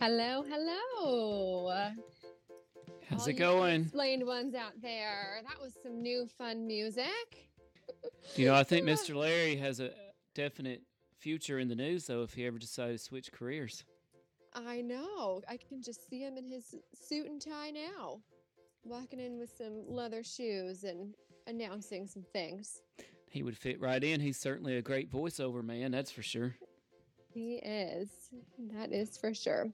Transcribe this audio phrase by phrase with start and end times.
[0.00, 1.72] Hello, hello.
[3.10, 3.82] How's All it going?
[3.82, 5.40] Explained ones out there.
[5.42, 7.50] That was some new fun music.
[8.36, 9.16] You know, I think Mr.
[9.16, 9.90] Larry has a
[10.36, 10.82] definite
[11.18, 13.82] future in the news, though, if he ever decides to switch careers.
[14.54, 15.42] I know.
[15.48, 18.20] I can just see him in his suit and tie now,
[18.84, 21.12] walking in with some leather shoes and
[21.48, 22.82] announcing some things.
[23.30, 24.20] He would fit right in.
[24.20, 26.54] He's certainly a great voiceover man, that's for sure.
[27.38, 28.08] He is.
[28.72, 29.68] That is for sure.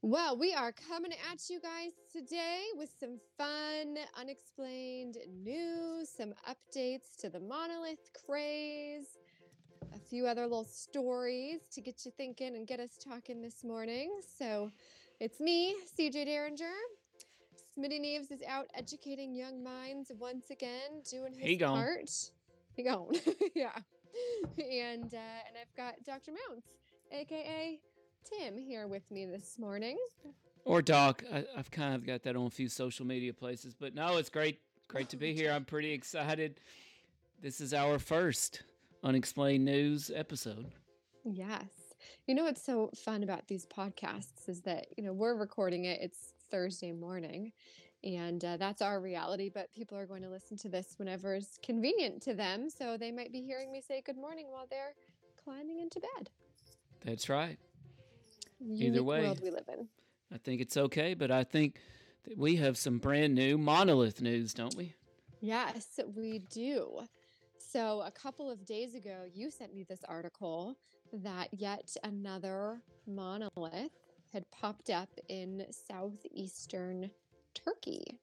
[0.00, 7.18] Well, we are coming at you guys today with some fun, unexplained news, some updates
[7.20, 9.18] to the monolith craze,
[9.94, 14.20] a few other little stories to get you thinking and get us talking this morning.
[14.38, 14.72] So
[15.20, 16.72] it's me, CJ Derringer.
[17.78, 21.76] Smitty Neves is out educating young minds once again, doing his He gone.
[21.76, 22.10] part.
[22.72, 23.12] He gone.
[23.54, 23.72] yeah.
[24.58, 26.32] And uh, and I've got Dr.
[26.32, 26.68] Mounts,
[27.12, 27.80] aka
[28.24, 29.98] Tim, here with me this morning.
[30.64, 31.22] Or Doc.
[31.32, 33.74] I, I've kind of got that on a few social media places.
[33.78, 34.60] But no, it's great.
[34.88, 35.52] Great to be here.
[35.52, 36.60] I'm pretty excited.
[37.42, 38.62] This is our first
[39.02, 40.66] unexplained news episode.
[41.24, 41.66] Yes.
[42.26, 46.00] You know what's so fun about these podcasts is that, you know, we're recording it,
[46.00, 47.52] it's Thursday morning,
[48.04, 51.58] and uh, that's our reality, but people are going to listen to this whenever is
[51.62, 52.68] convenient to them.
[52.68, 54.94] So they might be hearing me say good morning while they're
[55.42, 56.28] climbing into bed.
[57.04, 57.58] That's right.
[58.60, 59.22] Unique way.
[59.22, 59.88] world we live in.
[60.32, 61.80] I think it's okay, but I think
[62.24, 64.94] that we have some brand new monolith news, don't we?
[65.40, 67.00] Yes, we do.
[67.58, 70.76] So, a couple of days ago, you sent me this article
[71.12, 73.90] that yet another monolith
[74.32, 77.10] had popped up in southeastern
[77.54, 78.18] Turkey,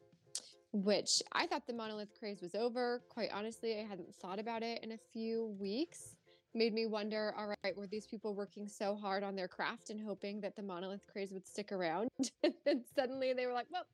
[0.74, 3.02] which I thought the monolith craze was over.
[3.10, 6.16] Quite honestly, I hadn't thought about it in a few weeks.
[6.54, 10.02] Made me wonder all right, were these people working so hard on their craft and
[10.02, 12.10] hoping that the monolith craze would stick around?
[12.44, 13.86] and then suddenly they were like, well,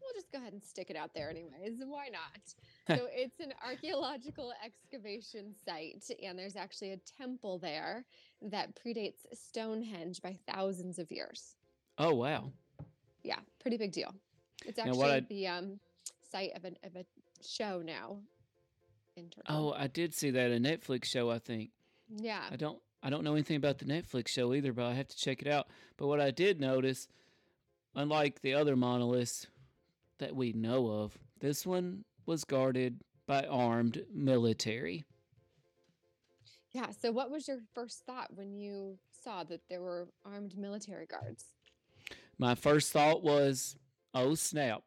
[0.00, 1.74] we'll just go ahead and stick it out there anyways.
[1.84, 2.40] Why not?
[2.96, 8.04] so it's an archaeological excavation site, and there's actually a temple there
[8.42, 11.56] that predates Stonehenge by thousands of years.
[11.98, 12.52] Oh, wow.
[13.22, 14.14] Yeah, pretty big deal.
[14.64, 15.80] It's actually I- the um,
[16.30, 17.04] site of, an, of a
[17.42, 18.18] show now
[19.16, 21.70] in Oh, I did see that a Netflix show, I think.
[22.08, 22.42] yeah.
[22.50, 25.16] I don't I don't know anything about the Netflix show either, but I have to
[25.16, 25.68] check it out.
[25.96, 27.08] But what I did notice,
[27.94, 29.46] unlike the other monoliths
[30.18, 35.04] that we know of, this one was guarded by armed military.
[36.72, 36.90] Yeah.
[37.00, 41.46] So, what was your first thought when you saw that there were armed military guards?
[42.38, 43.76] My first thought was,
[44.14, 44.82] "Oh snap!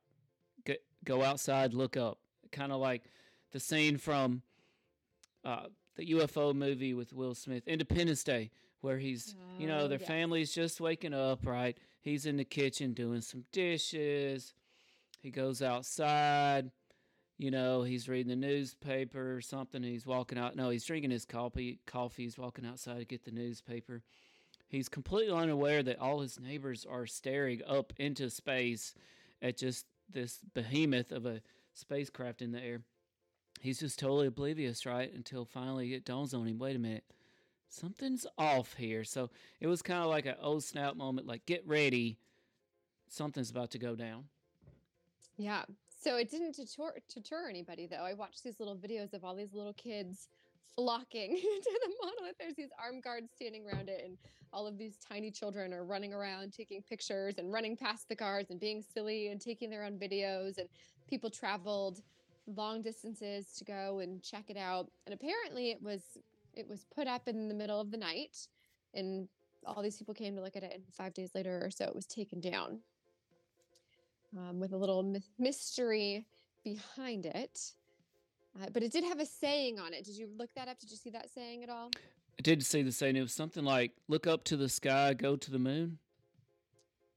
[0.65, 0.73] Go,
[1.03, 2.19] go outside, look up."
[2.51, 3.03] Kind of like
[3.51, 4.41] the scene from
[5.43, 8.51] uh, the UFO movie with Will Smith, Independence Day,
[8.81, 11.77] where he's, you know, Oh, their family's just waking up, right?
[12.01, 14.53] He's in the kitchen doing some dishes.
[15.21, 16.71] He goes outside.
[17.37, 19.81] You know, he's reading the newspaper or something.
[19.83, 20.55] He's walking out.
[20.55, 21.79] No, he's drinking his coffee.
[21.85, 22.23] Coffee.
[22.23, 24.03] He's walking outside to get the newspaper.
[24.73, 28.95] He's completely unaware that all his neighbors are staring up into space
[29.39, 31.41] at just this behemoth of a
[31.75, 32.81] spacecraft in the air.
[33.61, 35.13] He's just totally oblivious, right?
[35.13, 37.03] Until finally it dawns on him wait a minute,
[37.69, 39.03] something's off here.
[39.03, 39.29] So
[39.59, 42.17] it was kind of like an old snap moment like, get ready,
[43.07, 44.23] something's about to go down.
[45.37, 45.65] Yeah.
[46.03, 48.03] So it didn't deter, deter anybody, though.
[48.03, 50.29] I watched these little videos of all these little kids
[50.75, 52.35] flocking to the monolith.
[52.39, 54.17] There's these armed guards standing around it, and
[54.51, 58.51] all of these tiny children are running around taking pictures and running past the guards
[58.51, 60.57] and being silly and taking their own videos.
[60.57, 60.67] And
[61.09, 62.01] people traveled
[62.47, 64.89] long distances to go and check it out.
[65.05, 66.01] And apparently, it was
[66.53, 68.47] it was put up in the middle of the night,
[68.93, 69.27] and
[69.65, 70.73] all these people came to look at it.
[70.75, 72.79] And five days later or so, it was taken down.
[74.37, 76.25] um, with a little my- mystery
[76.63, 77.73] behind it.
[78.61, 80.05] Uh, but it did have a saying on it.
[80.05, 80.79] Did you look that up?
[80.79, 81.89] Did you see that saying at all?
[82.37, 83.15] I did see the saying.
[83.15, 85.99] It was something like, "Look up to the sky, go to the moon."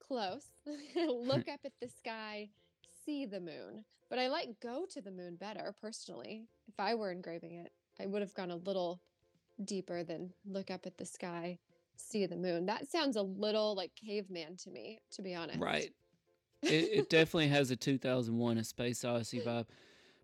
[0.07, 0.47] Close.
[0.97, 2.51] look up at the sky,
[3.05, 3.85] see the moon.
[4.09, 6.47] But I like go to the moon better personally.
[6.69, 9.01] If I were engraving it, I would have gone a little
[9.65, 11.59] deeper than look up at the sky,
[11.97, 12.67] see the moon.
[12.67, 15.59] That sounds a little like caveman to me, to be honest.
[15.59, 15.93] Right.
[16.63, 19.67] it, it definitely has a 2001 A Space Odyssey vibe.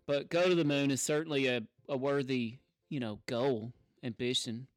[0.05, 2.57] But go to the moon is certainly a, a worthy,
[2.89, 3.71] you know, goal,
[4.03, 4.67] ambition.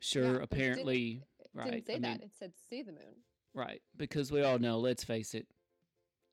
[0.00, 1.70] Sure, Yeah, but it didn't- apparently, It right.
[1.70, 2.18] didn't say I that.
[2.20, 3.14] mean, it said see the moon.
[3.54, 3.80] right.
[3.96, 5.46] Because we all know, let's face it,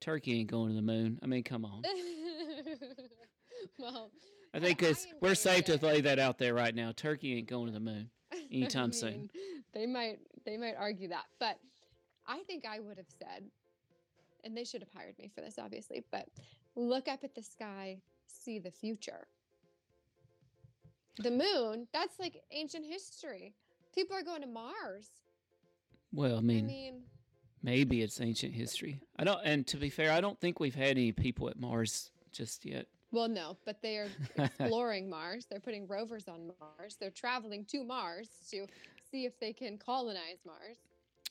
[0.01, 1.19] Turkey ain't going to the moon.
[1.22, 1.84] I mean, come on.
[3.78, 4.12] well,
[4.54, 6.92] I I- think I it's, we're safe to lay that out there right now.
[6.95, 8.10] Turkey ain't going to the moon.
[8.52, 9.30] anytime I soon.
[9.74, 11.57] They might they might argue that, but
[12.28, 13.44] I think I would have said,
[14.44, 16.04] and they should have hired me for this, obviously.
[16.12, 16.28] But
[16.75, 17.98] look up at the sky,
[18.50, 19.28] see the future.
[21.19, 23.54] The moon, that's like ancient history.
[23.94, 25.10] People are going to Mars.
[26.12, 27.01] Well, I I mean, mean,
[27.62, 29.01] maybe it's ancient history.
[29.18, 32.10] I don't, and to be fair, I don't think we've had any people at Mars
[32.31, 32.88] just yet.
[33.12, 34.07] well, no, but they are
[34.38, 35.45] exploring Mars.
[35.50, 36.98] They're putting rovers on Mars.
[37.00, 38.66] They're traveling to Mars to
[39.12, 40.78] see if they can colonize Mars.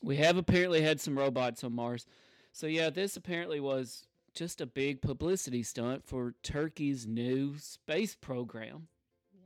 [0.03, 2.06] We have apparently had some robots on Mars.
[2.53, 4.06] So, yeah, this apparently was
[4.38, 8.87] just a big publicity stunt for Turkey's new space program.
[9.35, 9.43] Yes.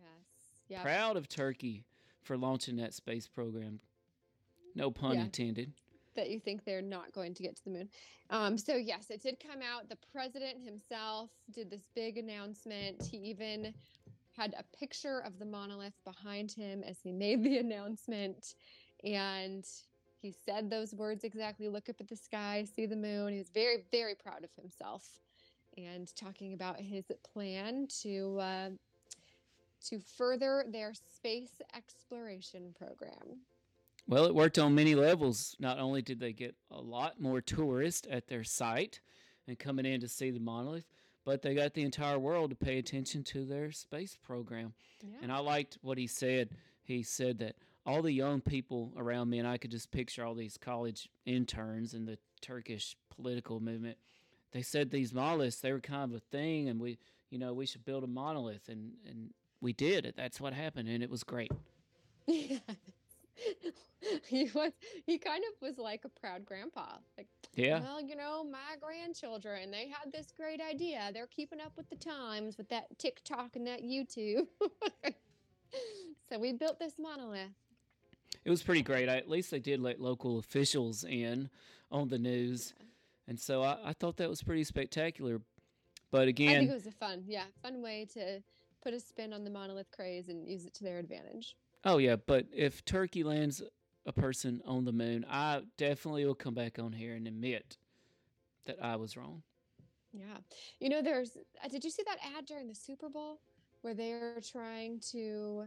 [0.68, 0.82] Yeah.
[0.82, 1.84] Proud of Turkey
[2.22, 3.80] for launching that space program.
[4.74, 5.22] No pun Yeah.
[5.24, 5.72] intended.
[6.14, 7.88] that you think they're not going to get to the moon.
[8.28, 9.88] Um, so yes, it did come out.
[9.88, 13.02] The president himself did this big announcement.
[13.10, 13.72] He even
[14.36, 18.56] had a picture of the monolith behind him as he made the announcement,
[19.02, 19.64] and
[20.22, 21.68] he said those words exactly.
[21.68, 23.32] Look up at the sky, see the moon.
[23.32, 25.04] He was very, very proud of himself,
[25.76, 28.38] and talking about his plan to.
[28.40, 28.68] Uh,
[29.88, 33.40] to further their space exploration program.
[34.08, 35.56] Well, it worked on many levels.
[35.58, 39.00] Not only did they get a lot more tourists at their site
[39.46, 40.86] and coming in to see the monolith,
[41.24, 44.72] but they got the entire world to pay attention to their space program.
[45.02, 45.16] Yeah.
[45.22, 46.50] And I liked what he said.
[46.82, 50.34] He said that all the young people around me, and I could just picture all
[50.34, 53.98] these college interns in the Turkish political movement.
[54.52, 56.98] They said these monoliths, they were kind of a thing, and we,
[57.30, 59.30] you know, we should build a monolith, and and
[59.60, 60.12] we did.
[60.16, 61.50] That's what happened, and it was great.
[64.26, 64.72] He was
[65.06, 66.96] he kind of was like a proud grandpa.
[67.16, 67.80] Like, Yeah.
[67.80, 71.10] well, you know, my grandchildren, they had this great idea.
[71.14, 74.46] They're keeping up with the times with that TikTok and that YouTube.
[76.28, 77.50] so we built this monolith.
[78.44, 79.08] It was pretty great.
[79.08, 81.48] I, at least they did let local officials in
[81.90, 82.74] on the news,
[83.28, 85.40] and so I, I thought that was pretty spectacular.
[86.10, 88.42] But again, I think it was a fun, yeah, fun way to
[88.82, 91.56] put a spin on the monolith craze and use it to their advantage.
[91.84, 93.62] oh yeah, but if Turkey lands
[94.06, 97.76] a person on the moon, I definitely will come back on here and admit
[98.66, 99.42] that I was wrong.
[100.12, 100.38] Yeah.
[100.80, 103.38] You know, there's, uh, did you see that ad during the Super Bowl
[103.82, 105.64] where they're trying to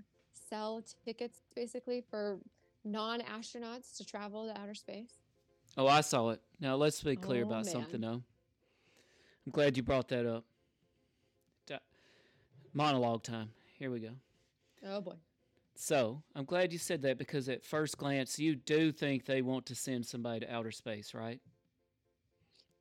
[0.49, 2.37] sell tickets basically for
[2.85, 5.11] non astronauts to travel to outer space?
[5.77, 6.41] Oh, I saw it.
[6.61, 7.73] Now let's be clear Oh, about man.
[7.73, 8.21] something though.
[9.45, 10.45] I'm glad you brought that up.
[12.77, 13.51] Monologue time.
[13.79, 14.09] Here we go.
[14.85, 15.13] Oh boy.
[15.75, 19.65] So I'm glad you said that because at first glance, you do think they want
[19.67, 21.39] to send somebody to outer space, right?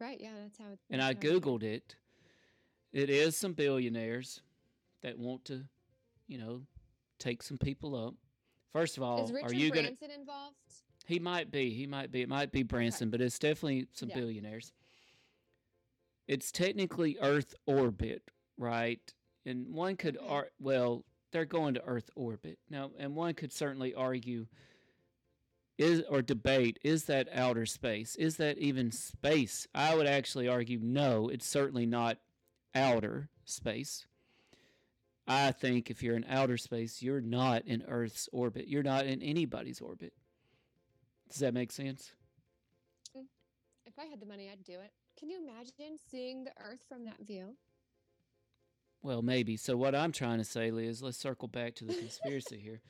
[0.01, 0.21] Right.
[0.21, 0.31] Yeah.
[0.43, 1.31] That's how it And I how it is.
[1.41, 1.95] Googled it.
[2.93, 4.41] It is some billionaires
[5.03, 5.63] that want to,
[6.27, 6.63] you know,
[7.21, 8.15] take some people up.
[8.75, 10.15] First of all, Is Richard are you going to.
[10.15, 10.57] Involved?
[11.07, 11.71] He might be.
[11.71, 12.23] He might be.
[12.23, 14.17] It might be Branson, but it's definitely some Yeah.
[14.17, 14.73] billionaires.
[16.27, 18.23] It's technically Earth orbit,
[18.59, 19.01] right?
[19.47, 20.27] And one could, Okay.
[20.27, 24.49] ar- well, they're going to Earth orbit now, and one could certainly argue,
[25.79, 28.17] is or debate, is that outer space?
[28.17, 29.69] Is that even space?
[29.73, 32.19] I would actually argue, no, it's certainly not
[32.75, 34.07] outer space.
[35.27, 38.69] I think if you're in outer space, you're not in Earth's orbit.
[38.69, 40.13] You're not in anybody's orbit.
[41.31, 42.13] Does that make sense?
[43.17, 43.25] Mm.
[43.87, 44.93] If I had the money, I'd do it.
[45.19, 47.57] Can you imagine seeing the Earth from that view?
[49.03, 49.57] Well, maybe.
[49.57, 52.81] So what I'm trying to say, Liz, let's circle back to the conspiracy here.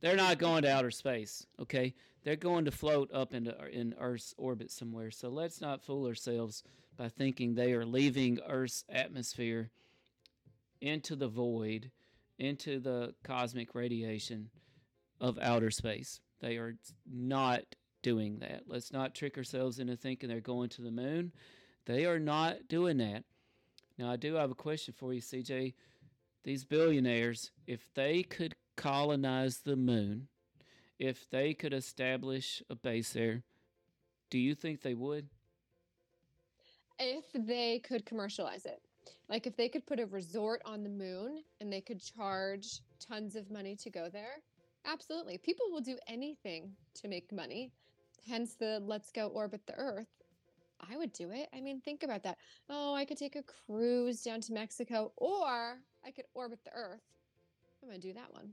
[0.00, 1.94] They're not going to outer space, okay?
[2.22, 5.10] They're going to float up into uh, in Earth's orbit somewhere.
[5.10, 6.62] So let's not fool ourselves
[6.96, 9.70] by thinking they are leaving Earth's atmosphere
[10.80, 11.90] into the void,
[12.38, 14.50] into the cosmic radiation
[15.20, 16.20] of outer space.
[16.40, 16.76] They are
[17.10, 17.62] not
[18.02, 18.62] doing that.
[18.66, 21.32] Let's not trick ourselves into thinking they're going to the moon.
[21.86, 23.24] They are not doing that.
[23.98, 25.74] Now, I do have a question for you, CJ.
[26.44, 30.28] These billionaires, if they could colonize the moon,
[30.98, 33.42] if they could establish a base there,
[34.30, 35.28] do you think they would?
[36.98, 38.80] if they could commercialize it.
[39.28, 43.36] Like if they could put a resort on the moon and they could charge tons
[43.36, 44.42] of money to go there.
[44.86, 45.38] Absolutely.
[45.38, 47.72] People will do anything to make money.
[48.28, 50.08] Hence the let's go orbit the earth.
[50.90, 51.48] I would do it.
[51.54, 52.38] I mean, think about that.
[52.70, 57.02] Oh, I could take a cruise down to Mexico or I could orbit the earth.
[57.82, 58.50] I'm going to do that one.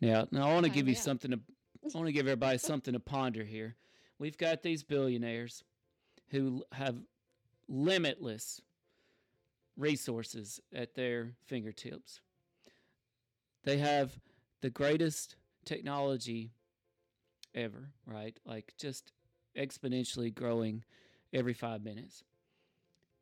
[0.00, 1.40] Now, now I want to give you something to
[1.84, 3.76] I want to give everybody something to ponder here.
[4.18, 5.62] We've got these billionaires
[6.30, 6.96] who have
[7.68, 8.60] limitless
[9.76, 12.20] resources at their fingertips.
[13.64, 14.18] They have
[14.60, 16.52] the greatest technology
[17.54, 18.38] ever, right?
[18.44, 19.12] Like just
[19.56, 20.84] exponentially growing
[21.32, 22.24] every 5 minutes.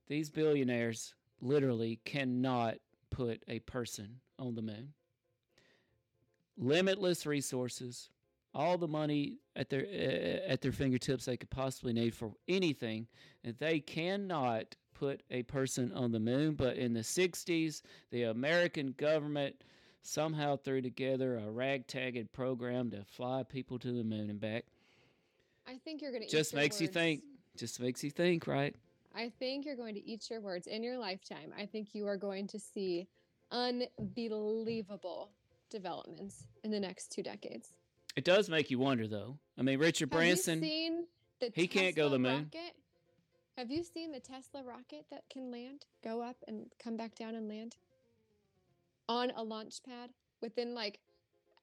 [0.07, 2.77] These billionaires literally cannot
[3.11, 4.93] put a person on the moon
[6.57, 8.11] limitless resources,
[8.55, 13.07] all the money at their uh, at their fingertips they could possibly need for anything,
[13.43, 16.55] and they cannot put a person on the moon.
[16.55, 19.57] But in the '60s, the American government
[20.03, 24.65] somehow threw together a ragtagged program to fly people to the moon and back.
[25.67, 27.23] I think you're going to Just makes you think.
[27.57, 28.75] Just makes you think, right?
[29.15, 31.53] I think you're going to eat your words in your lifetime.
[31.57, 33.07] I think you are going to see
[33.53, 35.31] unbelievable
[35.71, 37.69] developments in the next two decades.
[38.17, 39.39] It does make you wonder, though.
[39.59, 40.63] I mean, Richard Have Branson.
[40.63, 41.07] you seen
[41.41, 42.51] the he can't go to the moon.
[42.53, 42.75] Rocket?
[43.57, 47.37] Have you seen the Tesla rocket that can land, go up and come back down
[47.37, 47.77] and land
[49.09, 50.99] on a launch pad within like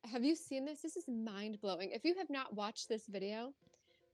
[0.10, 0.82] have you seen this?
[0.82, 1.92] This is mind blowing.
[1.92, 3.54] If you have not watched this video,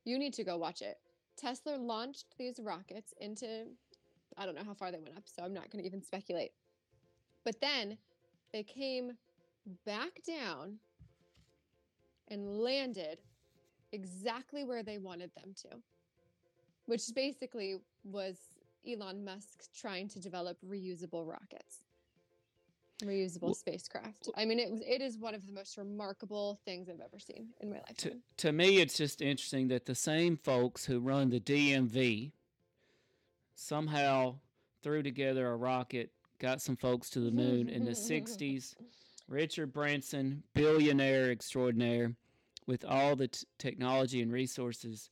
[0.04, 0.98] you need to go watch it.
[1.38, 3.68] Tesla launched these rockets into
[4.38, 6.52] I don't know how far they went up, so I'm not going to even speculate.
[7.46, 7.98] But then
[8.54, 9.14] they came
[9.86, 10.80] back down
[12.28, 13.20] and landed
[13.92, 15.78] exactly where they wanted them to,
[16.88, 18.38] which basically was
[18.90, 21.86] Elon Musk trying to develop reusable rockets,
[23.04, 24.30] reusable Well- spacecraft.
[24.36, 27.50] I mean, it was it is one of the most remarkable things I've ever seen
[27.62, 27.98] in my life.
[27.98, 32.32] to, to me, it's just interesting that the same folks who run the DMV
[33.56, 34.36] somehow
[34.84, 38.76] threw together a rocket, got some folks to the moon in the 60s.
[39.28, 42.16] Richard Branson, billionaire extraordinaire,
[42.66, 45.10] with all the t- technology and resources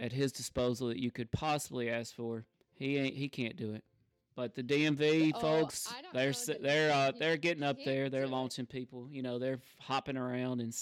[0.00, 3.84] at his disposal that you could possibly ask for, he ain't he can't do it.
[4.36, 7.76] But the DMV Oh, folks, they're know s- that they're uh, he they're getting up
[7.84, 8.10] there.
[8.10, 8.32] They're do it.
[8.32, 9.08] launching people.
[9.10, 10.74] You know, they're hopping around and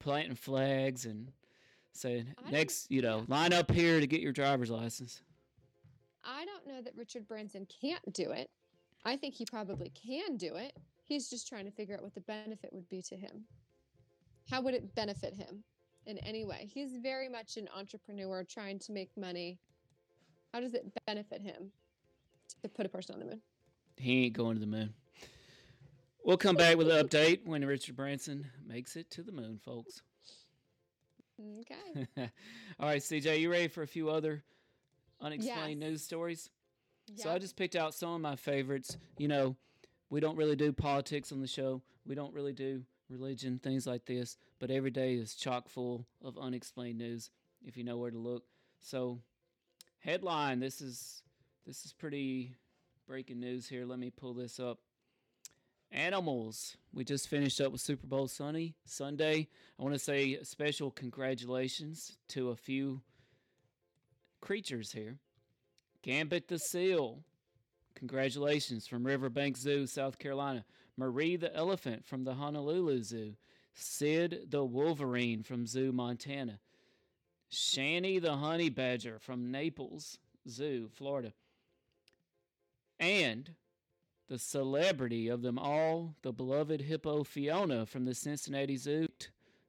[0.00, 1.30] planting flags and
[1.92, 2.90] saying I next.
[2.90, 3.24] You know, yeah.
[3.28, 5.20] line up here to get your driver's license.
[6.24, 8.50] I don't know that Richard Branson can't do it.
[9.04, 10.72] I think he probably can do it.
[11.04, 13.44] He's just trying to figure out what the benefit would be to him.
[14.50, 15.62] How would it benefit him
[16.06, 16.68] in any way?
[16.72, 19.58] He's very much an entrepreneur trying to make money.
[20.52, 21.70] How does it benefit him
[22.62, 23.40] to put a person on the moon?
[23.96, 24.94] He ain't going to the moon.
[26.24, 30.02] We'll come back with an update when Richard Branson makes it to the moon, folks.
[31.60, 32.06] Okay.
[32.80, 34.42] All right, CJ, you ready for a few other
[35.20, 35.90] unexplained Yes.
[35.90, 36.50] news stories?
[37.16, 38.96] So I just picked out some of my favorites.
[39.18, 39.56] You know,
[40.08, 41.82] we don't really do politics on the show.
[42.06, 44.36] We don't really do religion, things like this.
[44.58, 47.30] But every day is chock full of unexplained news
[47.64, 48.44] if you know where to look.
[48.80, 49.20] So,
[49.98, 50.60] headline.
[50.60, 51.22] This is
[51.66, 52.54] this is pretty
[53.06, 53.84] breaking news here.
[53.86, 54.78] Let me pull this up.
[55.90, 56.76] Animals.
[56.92, 58.74] We just finished up with Super Bowl Sunday.
[58.84, 59.48] Sunday.
[59.78, 63.00] I want to say special congratulations to a few
[64.40, 65.16] creatures here.
[66.02, 67.20] Gambit the seal.
[67.94, 70.64] Congratulations from Riverbank Zoo, South Carolina.
[70.96, 73.34] Marie the elephant from the Honolulu Zoo.
[73.74, 76.60] Sid the wolverine from Zoo, Montana.
[77.48, 81.32] Shanny the honey badger from Naples Zoo, Florida.
[83.00, 83.50] And
[84.28, 89.08] the celebrity of them all, the beloved hippo Fiona from the Cincinnati Zoo,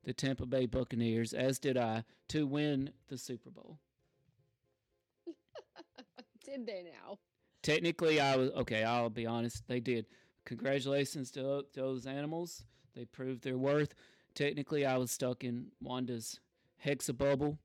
[0.04, 3.80] the Tampa Bay Buccaneers, as did I, to win the Super Bowl.
[6.46, 7.18] Did they now?
[7.64, 8.84] Technically, I was okay.
[8.84, 9.64] I'll be honest.
[9.68, 10.06] They did.
[10.46, 12.64] Congratulations to, to those animals.
[12.96, 13.94] They proved their worth.
[14.34, 16.40] Technically, I was stuck in Wanda's
[16.86, 17.58] hexa bubble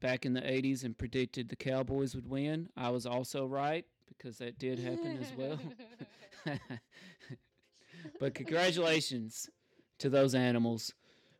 [0.00, 2.68] back in the '80s and predicted the Cowboys would win.
[2.76, 5.58] I was also right because that did happen as well.
[8.20, 9.48] but congratulations
[9.98, 10.92] to those animals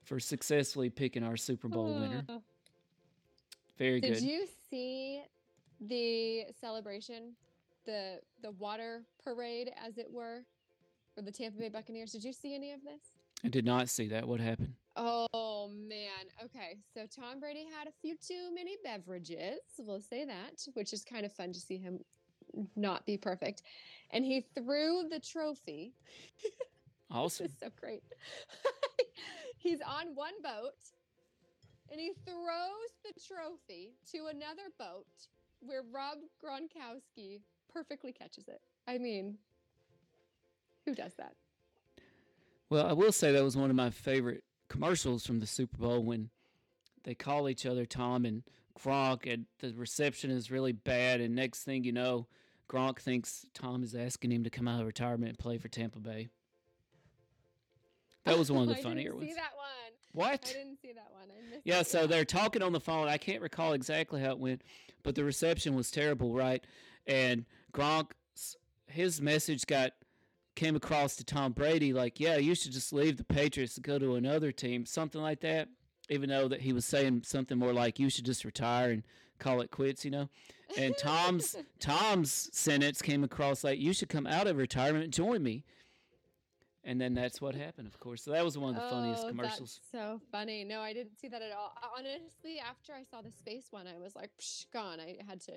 [0.05, 2.25] for successfully picking our Super Bowl winner.
[3.79, 4.21] Very Did good.
[4.21, 5.23] Did you see
[5.81, 7.35] the celebration,
[7.87, 10.45] the the water parade, as it were,
[11.15, 12.13] for the Tampa Bay Buccaneers.
[12.13, 13.01] Did you see any of this?
[13.45, 14.27] I did not see that.
[14.27, 14.75] What happened?
[14.97, 16.27] Oh man.
[16.45, 16.79] Okay.
[16.95, 19.61] So Tom Brady had a few too many beverages.
[19.79, 22.01] We'll say that, which is kind of fun to see him
[22.75, 23.63] not be perfect.
[24.11, 25.95] And he threw the trophy.
[27.09, 27.49] Awesome.
[27.61, 28.03] So great.
[29.59, 30.75] He's on one boat
[31.91, 35.07] and he throws the trophy to another boat
[35.61, 37.41] where Rob Gronkowski
[37.73, 38.61] perfectly catches it.
[38.87, 39.37] I mean,
[40.85, 41.35] who does that?
[42.71, 46.03] Well, I will say that was one of my favorite commercials from the Super Bowl
[46.03, 46.31] when
[47.05, 48.43] they call each other Tom and
[48.79, 51.21] Gronk, and the reception is really bad.
[51.21, 52.27] And next thing you know,
[52.69, 56.01] Gronk thinks Tom is asking him to come out of retirement and play for Tampa
[56.01, 56.29] Bay.
[58.25, 59.29] That was one of the I funnier didn't ones.
[59.29, 59.93] see that one.
[60.13, 60.45] What?
[60.51, 61.29] I didn't see that one.
[61.31, 63.07] I missed Yeah, so they're talking on the phone.
[63.07, 64.63] I can't recall exactly how it went,
[65.05, 66.65] but the reception was terrible, right?
[67.07, 68.13] And Gronk,
[68.87, 69.93] his message got
[70.55, 73.99] came across to Tom Brady like, "Yeah, you should just leave the Patriots and go
[73.99, 75.69] to another team," something like that.
[76.09, 79.03] Even though that he was saying something more like, "You should just retire and
[79.39, 80.29] call it quits," you know.
[80.79, 85.43] And Tom's Tom's sentence came across like, "You should come out of retirement and join
[85.43, 85.65] me."
[86.85, 88.23] And then that's what happened, of course.
[88.23, 89.81] So that was one of the funniest Oh, commercials.
[89.81, 90.63] That's so funny.
[90.63, 91.77] No, I didn't see that at all.
[91.99, 95.01] Honestly, after I saw the space one, I was like, Psh, gone.
[95.01, 95.53] I had to,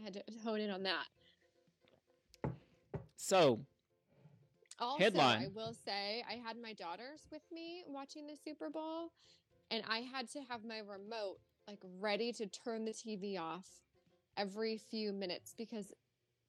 [0.00, 1.06] I had to hone in on that.
[3.16, 3.60] So
[4.78, 9.12] Also, I will say I had my daughters with me watching the Super Bowl,
[9.70, 11.38] and I had to have my remote
[11.68, 13.66] like ready to turn the TV off
[14.36, 15.92] every few minutes because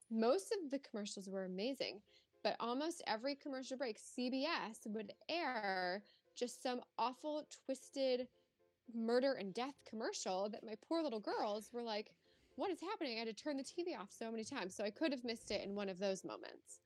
[0.09, 2.01] most of the commercials were amazing,
[2.43, 6.03] but almost every commercial break, CBS would air
[6.35, 8.27] just some awful, twisted
[8.95, 12.11] murder and death commercial that my poor little girls were like,
[12.55, 13.15] What is happening?
[13.15, 14.75] I had to turn the TV off so many times.
[14.75, 16.79] So I could have missed it in one of those moments.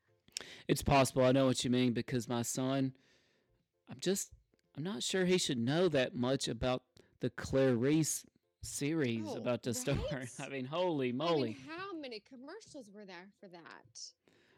[0.67, 1.23] It's possible.
[1.23, 2.93] I know what you mean because my son,
[3.89, 4.31] I'm just,
[4.77, 6.83] I'm not sure he should know that much about
[7.21, 8.25] the Clarice
[8.61, 9.73] series Oh, about the
[10.11, 10.29] right?
[10.39, 11.49] I mean, holy I moly.
[11.49, 13.99] mean, how many commercials were there for that?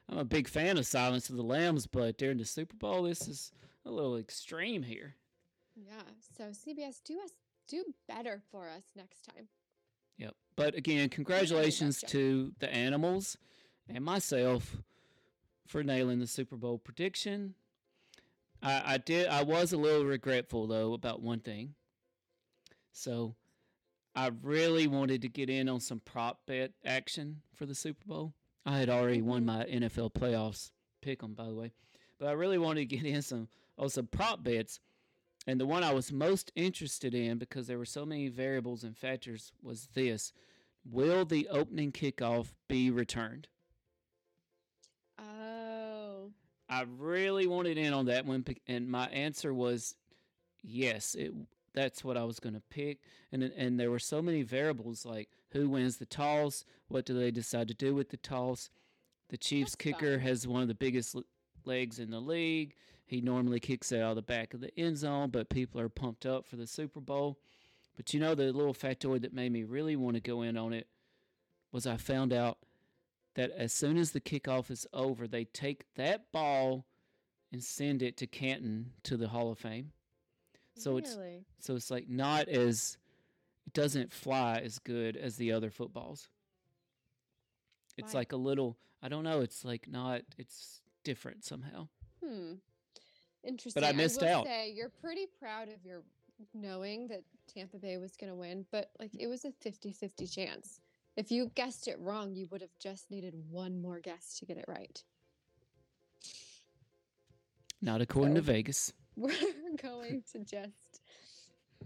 [0.10, 3.28] I'm a big fan of Silence of the Lambs, but during the Super Bowl, this
[3.28, 3.52] is
[3.86, 5.16] a little extreme here.
[5.76, 6.02] Yeah.
[6.38, 7.32] So CBS, do us
[7.68, 9.50] do better for us next time.
[10.18, 10.36] Yep.
[10.56, 13.38] But again, congratulations to the animals
[13.88, 14.78] and myself
[15.68, 17.54] for nailing the Super Bowl prediction.
[18.62, 19.28] I, I did.
[19.28, 21.76] I was a little regretful though about one thing.
[22.92, 23.36] So,
[24.16, 28.34] I really wanted to get in on some prop bet action for the Super Bowl.
[28.66, 29.46] I had already won Mhm.
[29.46, 31.72] my NFL playoffs pick 'em, by the way,
[32.18, 34.80] but I really wanted to get in some on some prop bets.
[35.48, 38.96] And the one I was most interested in because there were so many variables and
[38.96, 40.34] factors was this:
[40.86, 43.48] Will the opening kickoff be returned?
[45.18, 46.32] Oh,
[46.70, 49.96] I really wanted in on that one, and my answer was
[50.62, 51.16] yes.
[51.16, 51.34] It
[51.74, 53.00] that's what I was going to pick,
[53.32, 57.32] and and there were so many variables like who wins the toss, what do they
[57.32, 58.70] decide to do with the toss.
[59.30, 60.28] The Chiefs That's kicker fun.
[60.28, 61.24] has one of the biggest l-
[61.66, 62.76] legs in the league.
[63.08, 65.90] He normally kicks it out of the back of the end zone, but people are
[65.90, 67.40] pumped up for the Super Bowl.
[67.96, 70.74] But you know the little factoid that made me really want to go in on
[70.74, 70.88] it
[71.72, 72.60] was I found out
[73.36, 76.86] that as soon as the kickoff is over, they take that ball
[77.52, 79.94] and send it to Canton to the Hall of Fame.
[80.76, 81.46] So it's really?
[81.60, 82.98] so it's like not as
[83.66, 86.28] it doesn't fly as good as the other footballs.
[87.98, 88.20] It's Why?
[88.20, 91.88] like a little I don't know, it's like not it's different somehow.
[92.24, 92.56] Hmm.
[93.48, 93.84] Interesting.
[93.84, 94.46] I missed will out.
[94.46, 96.04] Say you're pretty proud of your
[96.54, 100.82] knowing that Tampa Bay was going to win, but like it was a 50-50 chance.
[101.16, 104.58] If you guessed it wrong, you would have just needed one more guess to get
[104.58, 105.02] it right.
[107.82, 108.94] Not according to Vegas.
[109.16, 109.32] We're
[109.82, 111.02] going to just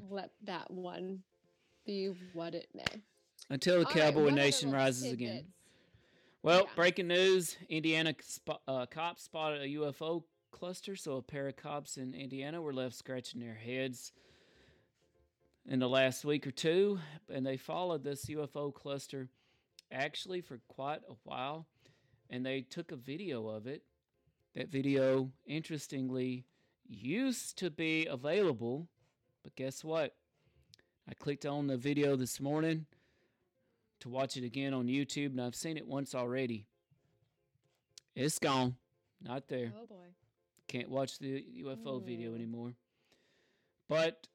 [0.09, 1.19] let that one
[1.85, 2.83] be what it may.
[3.49, 5.45] Until the All right, Cowboy other Nation rises again.
[6.43, 6.69] Well, Yeah.
[6.75, 11.97] breaking news: Indiana sp- uh, cops spotted a UFO cluster, so a pair of cops
[11.97, 14.11] in Indiana were left scratching their heads
[15.67, 16.99] in the last week or two,
[17.31, 19.29] and they followed this UFO cluster
[19.91, 21.67] actually for quite a while,
[22.29, 23.83] and they took a video of it.
[24.55, 26.45] That video, interestingly,
[26.87, 28.87] used to be available,
[29.43, 30.15] but guess what?
[31.09, 32.85] I clicked on the video this morning
[34.01, 36.65] to watch it again on YouTube, and I've seen it once already.
[38.15, 38.75] It's gone.
[39.21, 39.71] Not there.
[39.79, 40.07] Oh boy.
[40.71, 42.35] Can't watch the UFO video Mm.
[42.35, 42.75] anymore.
[43.89, 44.29] But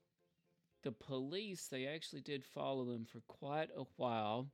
[0.82, 4.50] the police, they actually did follow them for quite a while.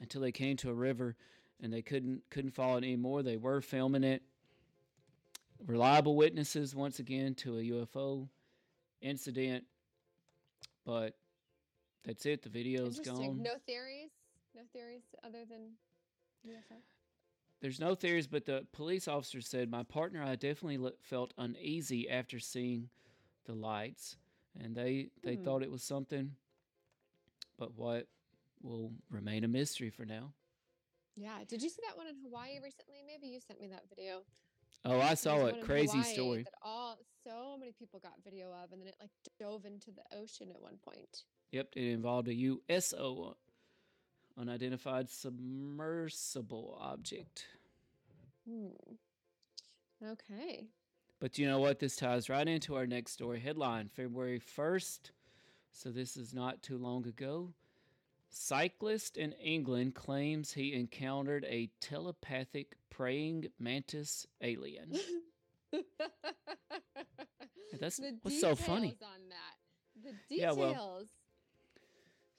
[0.00, 1.16] until they came to a river
[1.60, 3.22] and they couldn't couldn't follow it anymore.
[3.22, 4.22] They were filming it.
[5.64, 8.28] Reliable witnesses once again to a UFO
[9.00, 9.64] incident,
[10.84, 11.16] but
[12.02, 12.42] that's it.
[12.42, 13.42] The video's gone.
[13.42, 14.10] No theories.
[14.56, 15.76] No theories other than
[16.44, 16.82] UFO.
[17.62, 22.38] There's no theories, but the police officer said my partner I definitely felt uneasy after
[22.40, 22.90] seeing
[23.46, 24.16] the lights,
[24.60, 25.44] and they they Hmm.
[25.44, 26.36] thought it was something,
[27.56, 28.08] but what
[28.62, 30.34] will remain a mystery for now.
[31.16, 31.44] Yeah.
[31.46, 33.02] Did you see that one in Hawaii recently?
[33.06, 34.22] Maybe you sent me that video.
[34.84, 35.60] Oh, I saw it.
[35.62, 36.42] Crazy Hawaii story.
[36.42, 40.02] That all so many people got video of, and then it like dove into the
[40.16, 41.24] ocean at one point.
[41.52, 43.36] Yep, it involved a USO,
[44.38, 47.46] unidentified submersible object.
[48.48, 48.68] Hmm.
[50.04, 50.66] Okay.
[51.20, 51.78] But you know what?
[51.78, 55.10] This ties right into our next story headline February 1st.
[55.70, 57.52] So this is not too long ago.
[58.28, 64.92] Cyclist in England claims he encountered a telepathic praying mantis alien.
[67.72, 68.96] that's- what's so funny?
[69.02, 69.56] On that,
[70.28, 71.04] the Yeah, well,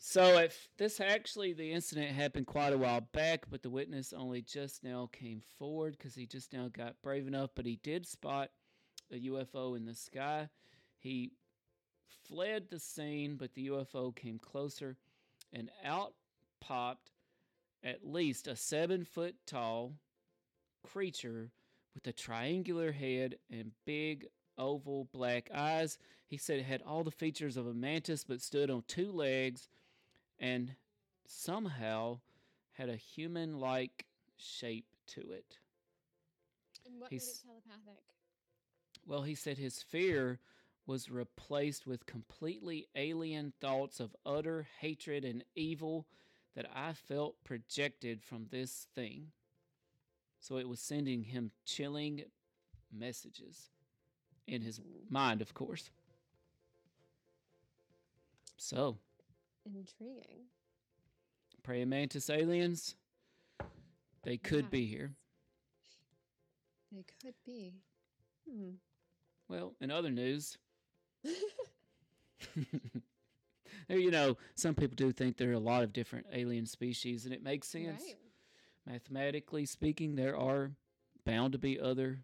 [0.05, 4.41] So if this actually the incident happened quite a while back, but the witness only
[4.41, 7.51] just now came forward because he just now got brave enough.
[7.55, 8.49] But he did spot
[9.13, 10.49] a UFO in the sky.
[10.99, 11.31] He
[12.27, 14.97] fled the scene, but the UFO came closer,
[15.53, 16.15] and out
[16.59, 17.11] popped
[17.81, 19.93] at least a seven foot tall
[20.83, 21.49] creature
[21.95, 24.25] with a triangular head and big
[24.57, 25.97] oval black eyes.
[26.27, 29.69] He said it had all the features of a mantis but stood on two legs
[30.39, 30.75] and
[31.25, 32.19] somehow
[32.73, 34.05] had a human like
[34.37, 35.57] shape to it.
[36.85, 38.03] and what made it he's- telepathic?
[39.05, 40.39] Well, he said his fear
[40.85, 46.07] was replaced with completely alien thoughts of utter hatred and evil
[46.55, 49.31] that I felt projected from this thing.
[50.39, 52.23] So it was sending him chilling
[52.91, 53.71] messages
[54.47, 55.89] in his mind, of course.
[58.57, 58.97] So,
[59.65, 60.45] Intriguing.
[61.63, 62.95] praying mantis aliens,
[64.23, 65.13] they could be here.
[66.91, 67.75] They could be.
[68.49, 68.71] Hmm.
[69.47, 70.57] Well, in other news,
[73.89, 77.33] you know, some people do think there are a lot of different alien species, and
[77.33, 78.01] it makes sense.
[78.05, 78.17] Right.
[78.85, 80.71] Mathematically speaking, there are
[81.25, 82.19] bound to be other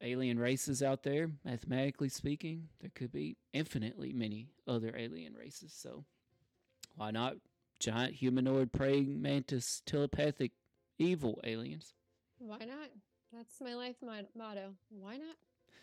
[0.00, 1.30] alien races out there.
[1.44, 5.72] Mathematically speaking, there could be infinitely many other alien races.
[5.76, 6.04] So,
[6.96, 7.36] why not
[7.78, 10.52] giant humanoid praying mantis telepathic
[10.98, 11.94] evil aliens?
[12.38, 12.90] Why not?
[13.32, 14.74] That's my life mot- motto.
[14.90, 15.36] Why not?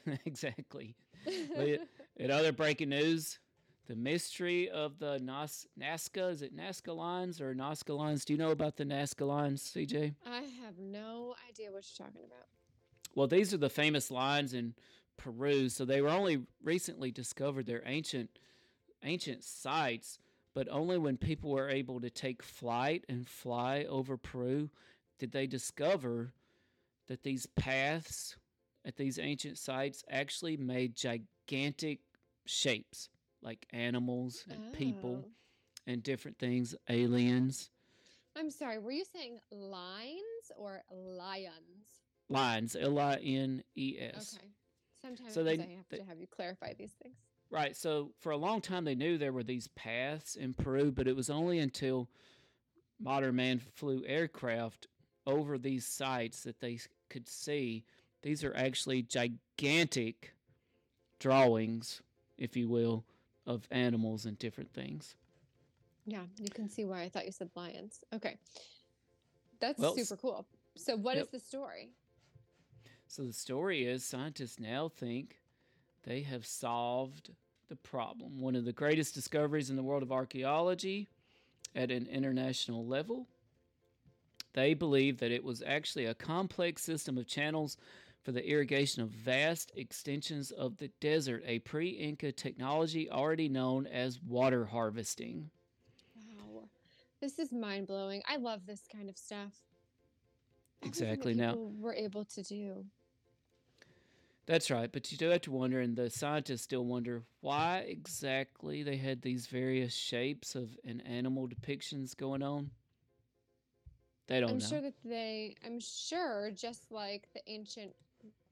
[0.26, 0.96] exactly.
[2.15, 3.39] In other breaking news,
[3.88, 8.26] the mystery of the Nas- Nazca, is it Nazca lines or Nazca lines?
[8.26, 10.15] Do you know about the Nazca lines, CJ?
[10.26, 12.46] I have no idea what you're talking about.
[13.15, 14.76] Well, these are the famous lines in
[15.17, 15.70] Peru.
[15.70, 17.65] So they were only recently discovered.
[17.65, 18.30] They're ancient,
[19.04, 20.20] ancient sites,
[20.58, 24.72] but only when people were able to take flight and fly over Peru
[25.20, 26.34] did they discover
[27.08, 28.36] that these paths
[28.84, 32.00] at these ancient sites actually made gigantic
[32.48, 33.08] shapes,
[33.43, 35.32] like animals and people Oh.
[35.86, 37.70] and different things, aliens,
[38.36, 38.80] I'm sorry.
[38.80, 42.02] Were you saying lines or lions?
[42.30, 44.38] lines, L I N E S.
[44.39, 44.48] Okay.
[45.04, 47.15] Sometimes So they- I have they- to have you clarify these things.
[47.50, 47.76] Right.
[47.76, 51.16] So for a long time, they knew there were these paths in Peru, but it
[51.16, 52.10] was only until
[53.00, 54.88] modern man flew aircraft
[55.26, 56.80] over these sites that they
[57.10, 57.86] could see
[58.22, 60.34] these are actually gigantic
[61.20, 62.02] drawings,
[62.38, 63.06] if you will,
[63.46, 65.16] of animals and different things.
[66.06, 68.02] Yeah, you can see why I thought you said lions.
[68.14, 68.38] Okay.
[69.60, 70.48] That's Well, super cool.
[70.78, 71.32] So what is Yep.
[71.32, 71.90] the story?
[73.08, 75.38] So the story is scientists now think
[76.08, 77.32] they have solved
[77.67, 78.39] the problem.
[78.39, 81.10] One of the greatest discoveries in the world of archaeology
[81.76, 83.28] at an international level.
[84.54, 87.76] They believe that it was actually a complex system of channels
[88.24, 93.86] for the irrigation of vast extensions of the desert, a pre Inca technology already known
[93.86, 95.50] as water harvesting.
[96.15, 96.70] Wow.
[97.20, 98.24] This is mind blowing.
[98.28, 99.54] I love this kind of stuff.
[100.84, 102.86] Exactly, now- We're able to do.
[104.48, 108.82] That's right, but you do have to wonder, and the scientists still wonder why exactly
[108.82, 112.72] they had these various shapes of an animal depictions going on.
[114.28, 114.66] They don't I'm know.
[114.66, 117.94] sure that they, I'm sure, just like the ancient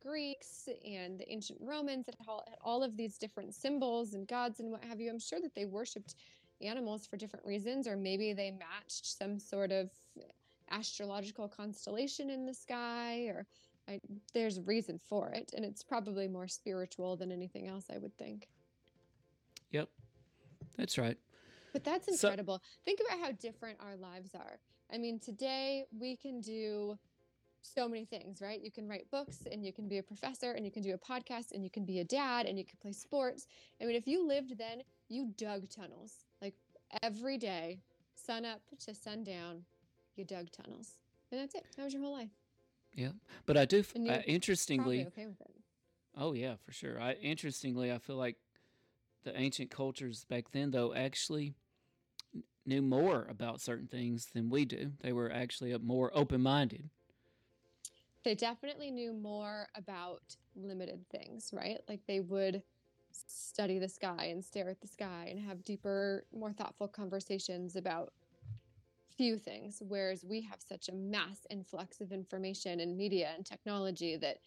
[0.01, 4.59] Greeks and the ancient Romans that all, had all of these different symbols and gods
[4.59, 6.15] and what have you, I'm sure that they worshipped
[6.61, 9.89] animals for different reasons, or maybe they matched some sort of
[10.71, 13.45] astrological constellation in the sky, or
[13.87, 13.99] I,
[14.33, 15.51] there's a reason for it.
[15.55, 18.47] And it's probably more spiritual than anything else, I would think.
[19.71, 19.89] Yep.
[20.77, 21.17] That's right.
[21.73, 22.61] But that's So- incredible.
[22.83, 24.59] Think about how different our lives are.
[24.91, 26.97] I mean, today we can do
[27.61, 28.61] so many things, right?
[28.61, 30.97] You can write books and you can be a professor and you can do a
[30.97, 33.47] podcast and you can be a dad and you can play sports.
[33.81, 36.13] I mean, if you lived then, you dug tunnels.
[36.41, 36.53] Like
[37.01, 37.79] every day,
[38.13, 39.63] sun up to sundown,
[40.15, 40.97] you dug tunnels.
[41.31, 41.65] And that's it.
[41.75, 42.29] That was your whole life.
[43.45, 45.51] But I do, f- uh, interestingly, okay with it.
[46.17, 46.99] Oh yeah, for sure.
[46.99, 48.37] I interestingly, I feel like
[49.23, 51.53] the ancient cultures back then, though, actually
[52.65, 54.93] knew more about certain things than we do.
[55.01, 56.89] They were actually more open-minded.
[58.25, 61.77] they definitely knew more about limited things, right?
[61.87, 62.63] Like they would
[63.11, 68.11] study the sky and stare at the sky and have deeper, more thoughtful conversations about
[69.17, 74.17] few things, whereas we have such a mass influx of information and media and technology
[74.17, 74.37] that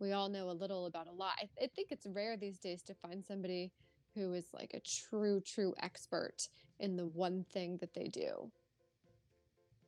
[0.00, 1.34] we all know a little about a lot.
[1.38, 3.72] I, I think it's rare these days to find somebody
[4.14, 6.48] who is like a true, true expert
[6.80, 8.50] in the one thing that they do.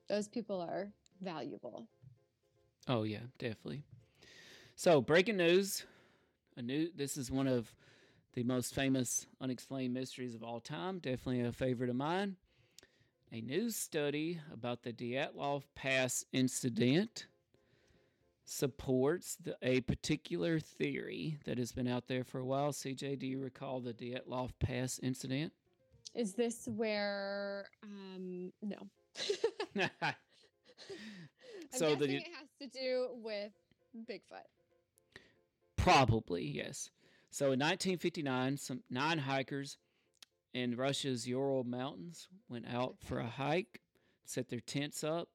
[0.08, 1.88] Those people are valuable.
[2.86, 3.82] Oh yeah, definitely.
[4.76, 5.84] So breaking news,
[6.56, 6.90] a new.
[6.94, 7.72] This is one of
[8.34, 10.98] the most famous unexplained mysteries of all time.
[10.98, 12.36] Definitely a favorite of mine.
[13.32, 17.26] A new study about the Dyatlov Pass incident
[18.44, 22.70] supports the, a particular theory that has been out there for a while.
[22.70, 25.52] CJ, do you recall the Dyatlov Pass incident?
[26.14, 28.88] Is this where um no.
[31.76, 33.50] So the- it has to do with
[34.08, 34.46] Bigfoot.
[35.76, 36.90] Probably, yes.
[37.30, 39.76] So in 1959, some nine hikers
[40.54, 43.80] in Russia's Ural Mountains went out for a hike,
[44.24, 45.28] set their tents up,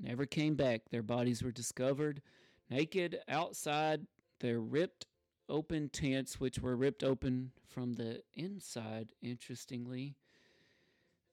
[0.00, 0.82] never came back.
[0.90, 2.20] Their bodies were discovered
[2.68, 4.06] naked outside
[4.40, 5.06] their ripped
[5.48, 10.16] open tents, which were ripped open from the inside, interestingly.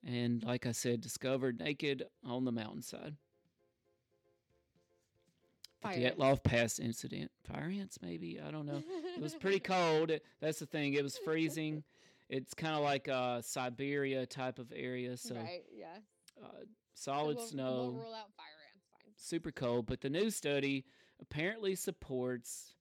[0.06, 3.16] And like I said, discovered naked on the mountainside.
[5.82, 6.18] The Fire ants.
[6.18, 7.32] Dyatlov Pass incident.
[7.44, 8.40] Fire ants, maybe?
[8.46, 8.84] I don't know.
[9.16, 10.12] It was pretty cold.
[10.42, 10.94] That's the thing.
[10.94, 11.84] It was freezing.
[12.30, 15.88] It's kind of like a Siberia type of area, so right, yeah.
[16.44, 16.48] uh,
[16.94, 19.14] solid we'll, snow, We'll rule out fire ants, fine.
[19.16, 19.88] super cold.
[19.88, 20.86] But the new study
[21.20, 22.76] apparently supports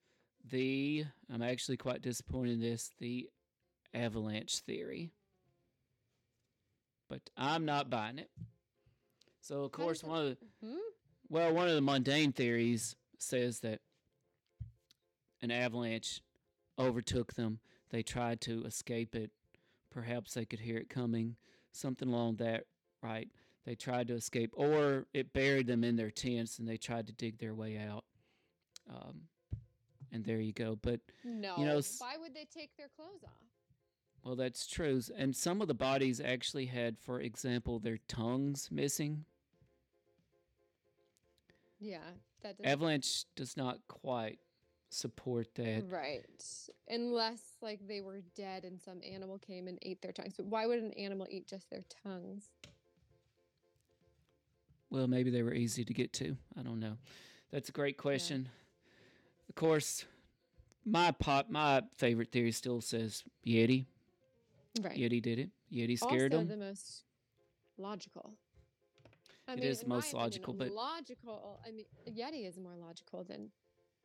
[0.47, 1.05] the.
[1.33, 2.91] I'm actually quite disappointed in this.
[2.99, 3.27] The
[3.93, 5.11] avalanche theory,
[7.09, 8.29] but I'm not buying it.
[9.41, 10.75] So of course, one of the Hmm?
[11.27, 13.79] well, one of the mundane theories says that
[15.41, 16.21] an avalanche
[16.77, 17.59] overtook them.
[17.89, 19.31] They tried to escape it.
[19.91, 21.35] Perhaps they could hear it coming.
[21.71, 22.65] Something along that,
[23.01, 23.29] right?
[23.65, 27.13] They tried to escape, or it buried them in their tents and they tried to
[27.13, 28.05] dig their way out.
[28.89, 29.21] Um,
[30.11, 30.75] and there you go.
[30.81, 31.55] But, No.
[31.77, 33.31] s- why would they take their clothes off?
[34.23, 35.01] well, that's true.
[35.15, 39.25] And some of the bodies actually had, for example, their tongues missing.
[41.79, 41.99] Yeah,
[42.41, 44.39] that doesn't Avalanche does not quite
[44.89, 45.83] support that.
[45.89, 46.25] Right.
[46.89, 50.33] Unless like they were dead and some animal came and ate their tongues.
[50.35, 52.45] But why would an animal eat just their tongues?
[54.89, 56.35] Well, maybe they were easy to get to.
[56.57, 56.97] I don't know.
[57.51, 58.49] That's a great question.
[59.47, 60.05] Of course,
[60.85, 63.85] my pop, my favorite theory still says Yeti.
[64.81, 64.97] Right.
[64.97, 65.49] Yeti did it.
[65.71, 66.59] Yeti scared also them.
[66.59, 67.03] the most
[67.77, 68.33] logical.
[69.47, 71.59] I It mean, is most opinion, logical, but- logical.
[71.67, 73.49] I mean, Yeti is more logical than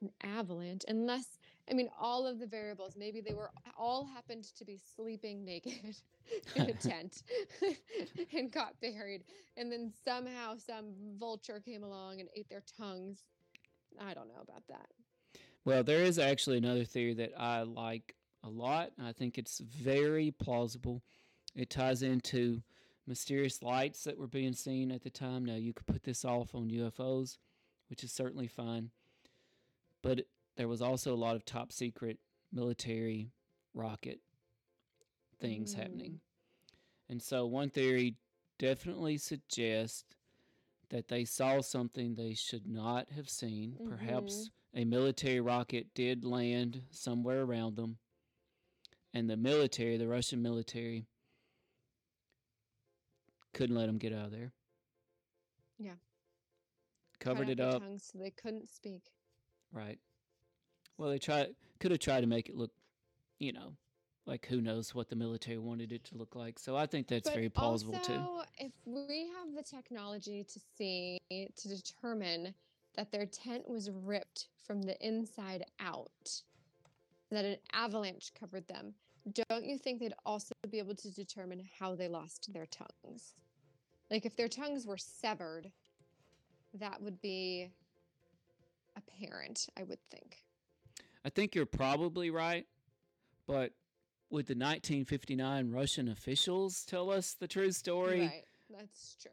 [0.04, 1.38] an avalanche, unless
[1.70, 2.94] I mean all of the variables.
[2.96, 5.96] Maybe they were all happened to be sleeping naked
[6.56, 7.22] in a tent
[8.36, 9.24] and got buried,
[9.56, 13.24] and then somehow some vulture came along and ate their tongues.
[14.00, 14.88] I don't know about that.
[15.64, 18.90] Well, there is actually another theory that I like a lot.
[19.02, 21.02] I think it's very plausible.
[21.54, 22.62] It ties into
[23.06, 25.44] mysterious lights that were being seen at the time.
[25.44, 27.38] Now, you could put this off on UFOs,
[27.88, 28.90] which is certainly fine.
[30.04, 32.18] But there was also a lot of top secret
[32.52, 33.32] military
[33.72, 34.20] rocket
[35.38, 35.78] things Mm.
[35.78, 36.20] happening.
[37.08, 38.16] And so, one theory
[38.58, 40.04] definitely suggests
[40.90, 43.76] that they saw something they should not have seen.
[43.88, 47.98] Perhaps a military rocket did land somewhere around them.
[49.14, 51.06] And the military, the Russian military,
[53.52, 54.52] couldn't let them get out of there.
[55.78, 55.96] Yeah.
[57.20, 57.82] Covered out it up.
[57.82, 59.14] tongues so they couldn't speak.
[59.74, 59.98] Right.
[60.96, 61.48] Well, they tried,
[61.80, 62.70] could have tried to make it look,
[63.40, 63.74] you know,
[64.24, 66.58] like who knows what the military wanted it to look like.
[66.58, 68.64] So I think that's but very plausible also, too.
[68.64, 72.54] if we have the technology to see to determine
[72.94, 76.42] that their tent was ripped from the inside out,
[77.32, 78.94] that an avalanche covered them,
[79.48, 83.34] don't you think they'd also be able to determine how they lost their tongues?
[84.10, 85.72] Like if their tongues were severed,
[86.74, 87.70] that would be
[88.96, 90.38] apparent, I would think.
[91.24, 92.66] I think you're probably right,
[93.46, 93.72] but
[94.30, 98.20] would the 1959 Russian officials tell us the true story?
[98.20, 98.44] Right.
[98.70, 99.30] That's true.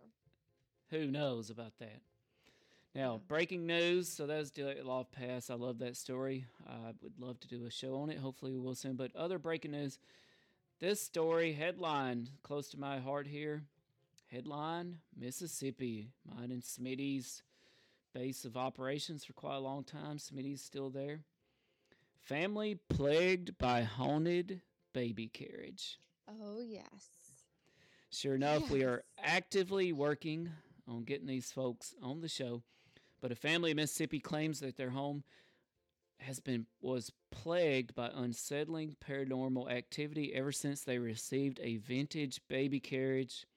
[0.90, 2.02] Who knows about that?
[2.94, 3.20] Now, Yeah.
[3.28, 4.10] breaking news.
[4.10, 5.50] So that's Dyatlov Pass.
[5.50, 6.46] I love that story.
[6.68, 8.18] I would love to do a show on it.
[8.18, 8.96] Hopefully, we will soon.
[8.98, 9.98] But other breaking news.
[10.80, 13.64] This story headline close to my heart here.
[14.28, 16.12] Headline: Mississippi.
[16.26, 17.44] Mine and Smitty's
[18.14, 20.18] base of operations for quite a long time.
[20.18, 21.22] Smitty's still there.
[22.20, 24.62] Family plagued by haunted
[24.94, 26.00] baby carriage.
[26.28, 26.86] Oh, yes.
[28.12, 30.50] Sure enough, we are actively working
[30.88, 32.62] on getting these folks on the show.
[33.22, 35.24] But a family in Mississippi claims that their home
[36.20, 42.80] has been was plagued by unsettling paranormal activity ever since they received a vintage baby
[42.80, 43.48] carriage,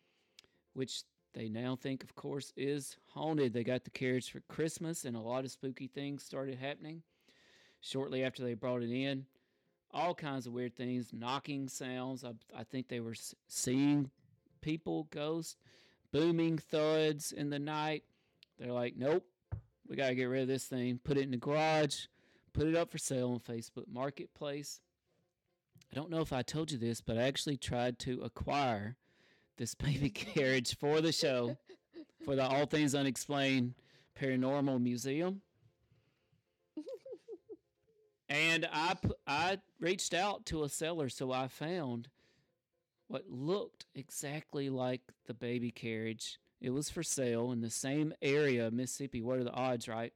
[0.72, 1.02] which
[1.34, 3.52] they now think, of course, is haunted.
[3.52, 7.02] They got the carriage for Christmas, and a lot of spooky things started happening
[7.80, 9.26] shortly after they brought it in.
[9.92, 12.24] All kinds of weird things, knocking sounds.
[12.24, 13.14] I, I think they were
[13.48, 14.10] seeing
[14.60, 15.56] people, ghosts,
[16.12, 18.04] booming thuds in the night.
[18.58, 19.24] They're like, nope,
[19.88, 21.00] we got to get rid of this thing.
[21.02, 22.06] Put it in the garage,
[22.52, 24.80] put it up for sale on Facebook Marketplace.
[25.92, 28.96] I don't know if I told you this, but I actually tried to acquire
[29.56, 31.56] this baby carriage for the show
[32.24, 33.74] for the All Things Unexplained
[34.18, 35.42] Paranormal Museum.
[38.28, 42.08] And I I reached out to a seller, so I found
[43.06, 46.38] what looked exactly like the baby carriage.
[46.60, 49.20] It was for sale in the same area Mississippi.
[49.20, 50.12] What are the odds, right?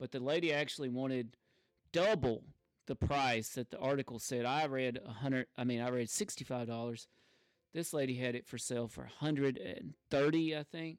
[0.00, 1.36] But the lady actually wanted
[1.92, 2.44] double
[2.86, 4.46] the price that the article said.
[4.46, 5.46] I read a hundred.
[5.56, 7.06] I mean, I read sixty-five dollars.
[7.74, 10.98] This lady had it for sale for hundred and thirty, I think.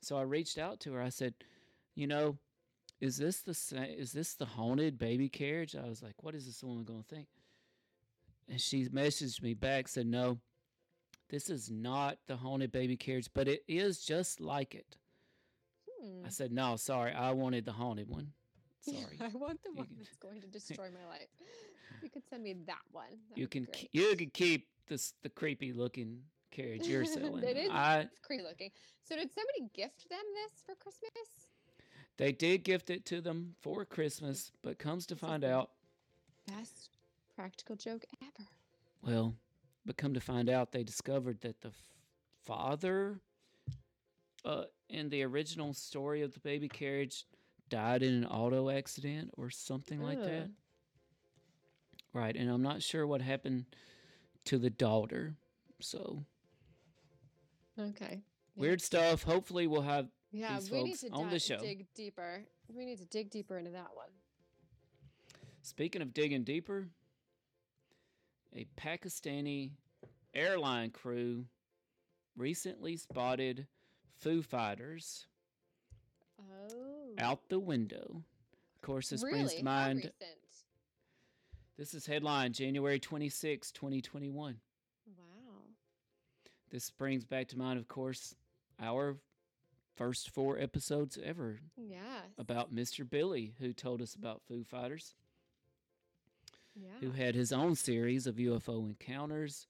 [0.00, 1.02] So I reached out to her.
[1.02, 1.34] I said,
[1.94, 2.38] you know,
[3.00, 3.56] is this the
[3.96, 5.76] is this the haunted baby carriage?
[5.76, 7.28] I was like, what is this woman going to think?
[8.48, 10.38] And she messaged me back said, no,
[11.28, 14.96] this is not the haunted baby carriage, but it is just like it.
[16.00, 16.24] Hmm.
[16.26, 18.32] I said, no, sorry, I wanted the haunted one.
[18.80, 19.18] Sorry.
[19.20, 21.28] I want the one that's going to destroy my life.
[22.02, 23.04] You could send me that one.
[23.28, 27.42] that you can ke- you can keep this the creepy looking carriage you're selling.
[27.44, 28.70] it is I it's creepy looking.
[29.02, 31.10] So did somebody gift them this for Christmas?
[32.16, 35.70] they did gift it to them for Christmas, but comes to find out,
[36.48, 36.90] Best
[37.36, 38.48] practical joke ever.
[39.02, 39.34] well,
[39.86, 41.74] but come to find out, they discovered that the f-
[42.44, 43.20] father,
[44.44, 47.24] uh, in the original story of the baby carriage,
[47.68, 50.48] died in an auto accident or something like that.
[52.12, 53.66] Right, and I'm not sure what happened
[54.48, 55.34] to the daughter.
[55.80, 56.24] So
[57.78, 58.22] Okay.
[58.56, 59.22] Weird stuff.
[59.22, 61.58] Hopefully, we'll have Yeah, these we need folks to on the show.
[61.60, 62.44] dig deeper.
[62.68, 64.08] We need to dig deeper into that one.
[65.62, 66.88] Speaking of digging deeper,
[68.54, 69.70] a Pakistani
[70.34, 71.46] airline crew
[72.36, 73.66] recently spotted
[74.16, 75.26] Foo Fighters
[76.40, 77.14] Oh.
[77.18, 78.24] out the window.
[78.76, 79.34] Of course, this really?
[79.40, 80.12] brings to mind?
[81.78, 84.56] This is headline January 26, 2021.
[85.16, 85.24] Wow.
[86.70, 88.34] This brings back to mind, of course,
[88.80, 89.16] our
[89.96, 92.24] first four episodes ever Yes.
[92.36, 93.08] about Mr.
[93.08, 95.14] Billy, who told us about Foo Fighters.
[96.80, 96.98] yeah.
[97.00, 99.66] who had his own series of UFO encounters.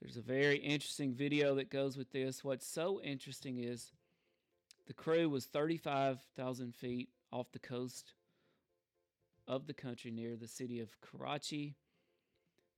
[0.00, 2.42] There's a very interesting video that goes with this.
[2.42, 3.92] What's so interesting is
[4.86, 8.14] the crew was 35,000 feet off the coast
[9.50, 11.74] of the country near the city of Karachi.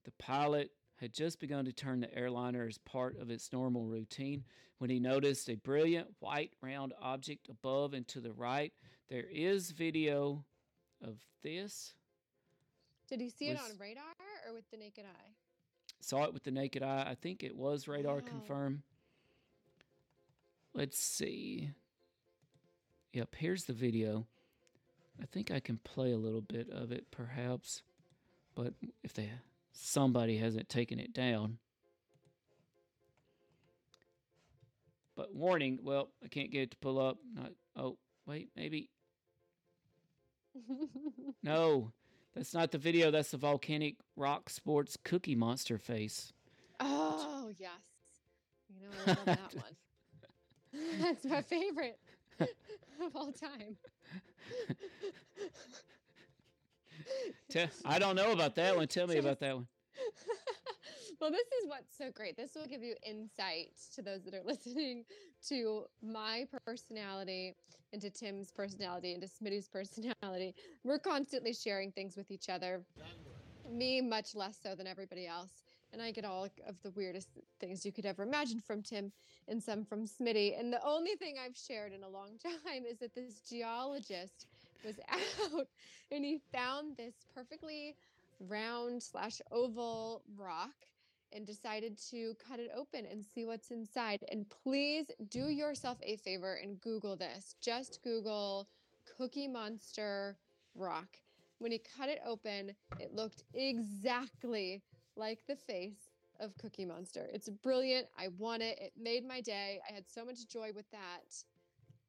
[0.05, 4.45] The pilot had just begun to turn the airliner as part of its normal routine
[4.79, 8.73] when he noticed a brilliant white round object above and to the right.
[9.11, 10.45] There is video
[11.05, 11.93] of this.
[13.07, 14.05] Did he see it on radar
[14.49, 15.31] or with the naked eye?
[16.01, 17.07] saw it with the naked eye.
[17.09, 18.23] I think it was radar Wow.
[18.27, 18.83] confirmed.
[20.75, 21.71] Let's see.
[23.13, 24.27] Yep, here's the video.
[25.21, 27.83] I think I can play a little bit of it, perhaps.
[28.55, 29.31] But if they
[29.73, 31.59] somebody hasn't taken it down.
[35.17, 37.19] But warning, well, I can't get it to pull up.
[37.35, 38.89] Not oh, wait, maybe.
[41.43, 41.93] No.
[42.35, 43.11] That's not the video.
[43.11, 46.33] That's the volcanic rock sports cookie monster face.
[46.81, 47.71] Oh yes,
[48.69, 51.01] you know I love that one.
[51.01, 51.99] That's my favorite
[52.41, 53.77] of all time.
[57.51, 58.87] Tell, I don't know about that one.
[58.89, 59.67] Tell me about that one.
[61.21, 62.37] well, this is what's so great.
[62.37, 65.05] This will give you insight to those that are listening
[65.49, 67.55] to my personality
[67.93, 70.55] and to Tim's personality and to Smitty's personality.
[70.85, 72.83] We're constantly sharing things with each other.
[73.71, 75.51] Me, much less so than everybody else.
[75.93, 77.29] And I get all of the weirdest
[77.61, 79.13] things you could ever imagine from Tim
[79.49, 80.59] and some from Smitty.
[80.59, 84.47] And the only thing I've shared in a long time is that this geologist
[84.85, 85.67] was out
[86.11, 87.97] and he found this perfectly
[88.49, 90.75] round slash oval rock
[91.33, 94.21] and decided to cut it open and see what's inside.
[94.31, 97.57] And please do yourself a favor and Google this.
[97.61, 98.69] Just Google
[99.17, 100.37] Cookie Monster
[100.75, 101.17] rock.
[101.59, 104.83] When he cut it open, it looked exactly
[105.17, 106.11] like the face
[106.41, 107.29] of Cookie Monster.
[107.33, 108.07] It's brilliant.
[108.19, 108.79] I want it.
[108.81, 109.81] It made my day.
[109.89, 111.35] I had so much joy with that.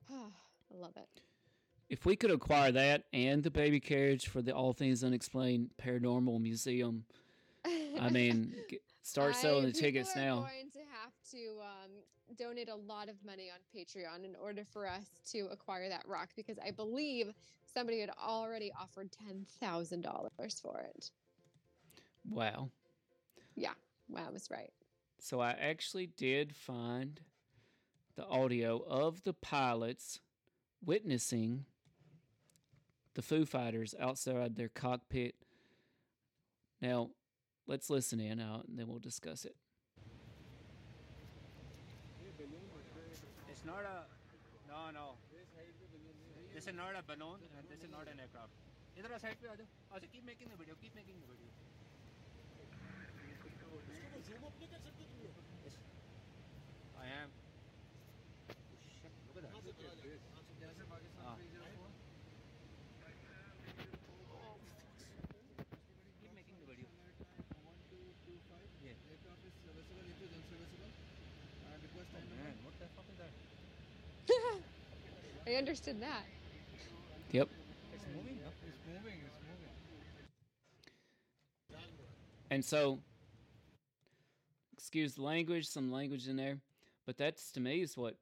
[0.12, 1.08] I love it.
[1.90, 6.42] If we could acquire that and the baby carriage for the All Things Unexplained Paranormal
[6.42, 7.06] Museum,
[8.00, 8.56] I mean,
[9.04, 10.38] start selling I- the tickets now.
[10.38, 11.92] going to have to um,
[12.38, 16.30] donate a lot of money on Patreon in order for us to acquire that rock
[16.36, 17.32] because I believe
[17.72, 21.12] somebody had already offered ten thousand dollars for it.
[22.28, 22.70] Wow.
[23.56, 23.74] Yeah,
[24.10, 24.72] well, I was right.
[25.20, 27.22] So I actually did find
[28.16, 30.20] the audio of the pilots
[30.86, 31.66] witnessing
[33.16, 35.36] the Foo Fighters outside their cockpit.
[36.82, 37.12] Now,
[37.68, 39.56] let's listen in out and then we'll discuss it.
[43.50, 44.04] It's not a.
[44.68, 45.16] No, no.
[46.54, 48.52] This is not a balloon and this is not an aircraft.
[48.98, 49.38] Either a side.
[49.94, 50.76] Oh, keep making the video.
[50.82, 51.48] Keep making the video.
[54.24, 55.76] Yes.
[56.96, 57.30] I am
[59.28, 59.52] Look at that.
[66.22, 66.88] Keep making the video.
[68.84, 68.92] Yeah.
[72.04, 73.32] Oh man, what the fuck is that?
[75.52, 76.24] I understood that.
[77.32, 77.50] Yep.
[77.94, 78.52] It's moving, yeah?
[78.68, 79.72] It's moving, it's moving.
[82.52, 83.00] And so,
[84.84, 86.58] excuse the language, some language in there,
[87.06, 88.18] but that's to me is what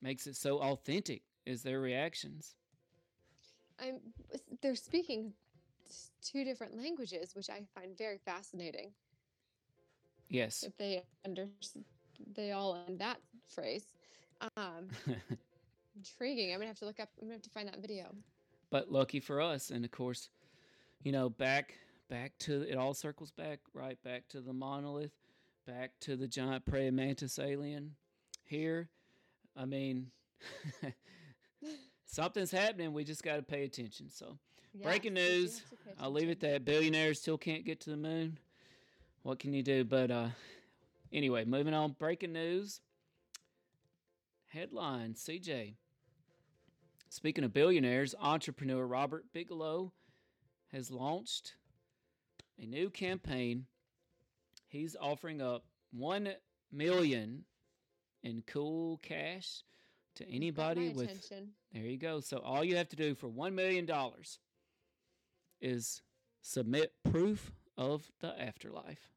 [0.00, 2.54] makes it so authentic is their reactions.
[3.80, 3.98] I'm.
[4.62, 5.32] They're speaking
[6.22, 8.92] two different languages, which I find very fascinating.
[10.28, 10.62] Yes.
[10.62, 11.48] If they under,
[12.34, 13.86] they all in that phrase.
[14.56, 14.88] Um,
[15.96, 16.52] intriguing.
[16.52, 17.08] I'm gonna have to look up.
[17.20, 18.14] I'm gonna have to find that video.
[18.70, 20.30] but lucky for us and of course
[21.02, 21.74] you know back
[22.08, 25.12] back to it all circles back right back to the monolith
[25.66, 27.92] back to the giant praying mantis alien
[28.44, 28.88] here.
[29.56, 30.10] I mean
[32.06, 32.92] something's happening.
[32.92, 34.10] We just got to pay attention.
[34.10, 34.38] So
[34.82, 35.62] Breaking news.
[36.00, 36.64] i'll leave it that.
[36.64, 38.38] Billionaires still can't get to the moon.
[39.22, 39.84] What can you do?
[39.84, 40.28] But uh
[41.12, 41.92] anyway moving on.
[41.98, 42.80] Breaking news.
[44.46, 45.74] Headline cj
[47.08, 49.92] Speaking of billionaires, entrepreneur Robert Bigelow
[50.72, 51.54] has launched
[52.60, 53.66] a new campaign.
[54.74, 56.30] He's offering up 1
[56.72, 57.44] million
[58.24, 59.62] in cool cash
[60.16, 61.50] to anybody with attention.
[61.72, 62.18] There you go.
[62.18, 64.40] So all you have to do for 1 million dollars
[65.60, 66.02] is
[66.42, 69.12] submit proof of the afterlife.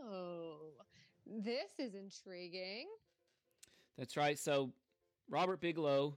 [0.00, 0.58] Oh,
[1.26, 2.86] this is intriguing.
[3.98, 4.38] That's right.
[4.38, 4.70] So
[5.28, 6.14] Robert Bigelow,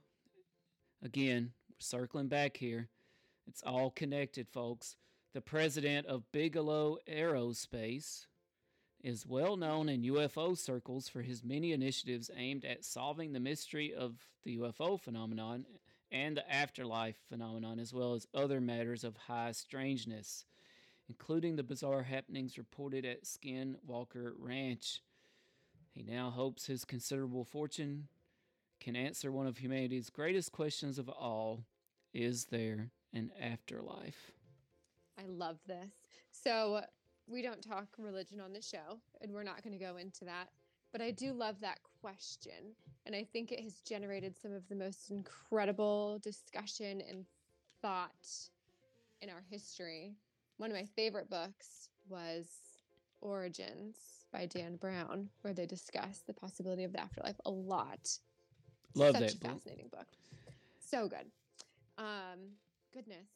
[1.01, 2.87] again, circling back here,
[3.47, 4.95] it's all connected, folks.
[5.31, 8.25] The president of Bigelow Aerospace
[9.03, 13.93] is well known in UFO circles for his many initiatives aimed at solving the mystery
[13.93, 15.67] of the UFO phenomenon
[16.11, 20.45] and the afterlife phenomenon, as well as other matters of high strangeness,
[21.07, 25.03] including the bizarre happenings reported at Skinwalker Ranch.
[25.93, 28.07] He now hopes his considerable fortune
[28.79, 31.65] can answer one of humanity's greatest questions of all
[32.15, 34.31] Is there an afterlife?
[35.19, 35.91] I love this.
[36.31, 36.81] So,
[37.27, 40.49] we don't talk religion on the show, and we're not going to go into that.
[40.91, 42.73] But I do love that question.
[43.05, 47.25] And I think it has generated some of the most incredible discussion and
[47.81, 48.27] thought
[49.21, 50.15] in our history.
[50.57, 52.47] One of my favorite books was
[53.21, 53.97] Origins
[54.33, 58.17] by Dan Brown, where they discuss the possibility of the afterlife a lot.
[58.95, 59.51] Love Such that a book.
[59.51, 60.07] fascinating book.
[60.79, 61.27] So good.
[61.97, 62.39] Um,
[62.93, 63.27] goodness.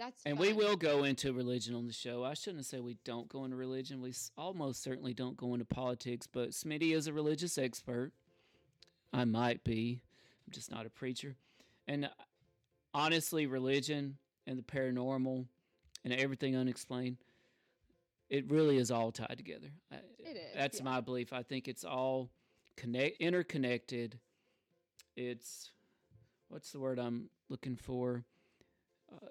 [0.00, 2.24] That's And we will go into religion on the show.
[2.24, 4.00] I shouldn't say we don't go into religion.
[4.00, 8.12] We almost certainly don't go into politics, but Smitty is a religious expert.
[9.12, 10.00] I might be.
[10.46, 11.36] I'm just not a preacher.
[11.86, 12.08] And uh,
[12.94, 15.44] honestly, religion and the paranormal
[16.02, 17.18] and everything unexplained,
[18.30, 19.68] it really is all tied together.
[19.90, 20.84] It is, That's yeah.
[20.84, 21.34] my belief.
[21.34, 22.30] I think it's all
[22.78, 24.18] connect interconnected.
[25.14, 25.72] It's
[26.48, 28.24] what's the word I'm looking for?
[29.12, 29.26] Uh,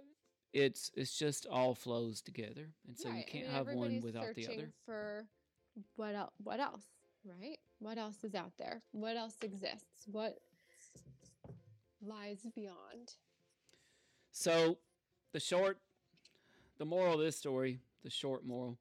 [0.53, 4.01] it's it's just all flows together, and so you Right, I can't mean, have one
[4.01, 4.71] without the other.
[4.85, 5.25] For
[5.95, 6.33] what else?
[6.43, 6.83] What else?
[7.25, 7.57] Right?
[7.79, 8.81] What else is out there?
[8.91, 10.05] What else exists?
[10.05, 10.37] What
[12.01, 13.15] lies beyond?
[14.31, 14.77] So,
[15.33, 15.79] the short,
[16.77, 18.77] the moral of this story, the short moral,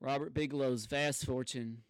[0.00, 1.82] Robert Bigelow's vast fortune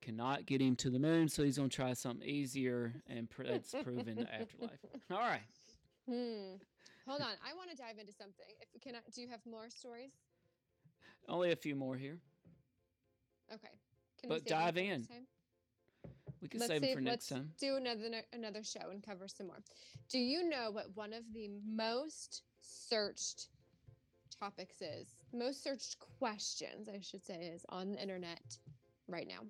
[0.00, 3.74] cannot get him to the moon, so he's gonna try something easier, and pr- that's
[3.82, 4.78] proven the afterlife.
[5.10, 5.40] All right.
[6.08, 6.56] Hmm.
[7.06, 7.32] Hold on.
[7.44, 8.46] I want to dive into something.
[8.60, 10.12] If can I, do you have more stories?
[11.28, 12.18] Only a few more here.
[13.52, 13.68] Okay.
[14.20, 15.06] Can we But dive in.
[16.40, 17.50] We can let's save for next let's time.
[17.60, 19.58] Do another another show and cover some more.
[20.08, 23.48] Do you know what one of the most searched
[24.40, 25.14] topics is?
[25.32, 28.58] Most searched questions, I should say, is on the internet
[29.08, 29.46] right now.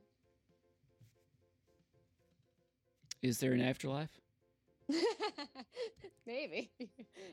[3.23, 4.22] Is there an afterlife?
[6.27, 6.71] Maybe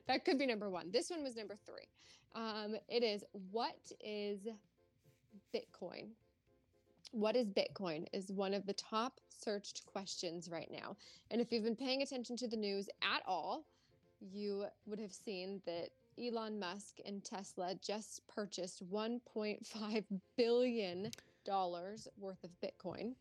[0.07, 0.91] that could be number one.
[0.91, 1.87] This one was number three.
[2.35, 4.47] Um, it is what is
[5.53, 6.09] Bitcoin?
[7.11, 10.95] What is Bitcoin is one of the top searched questions right now.
[11.31, 13.65] And if you've been paying attention to the news at all,
[14.19, 15.89] you would have seen that
[16.21, 20.03] Elon Musk and Tesla just purchased 1.5
[20.35, 21.11] billion
[21.45, 23.13] dollars worth of Bitcoin.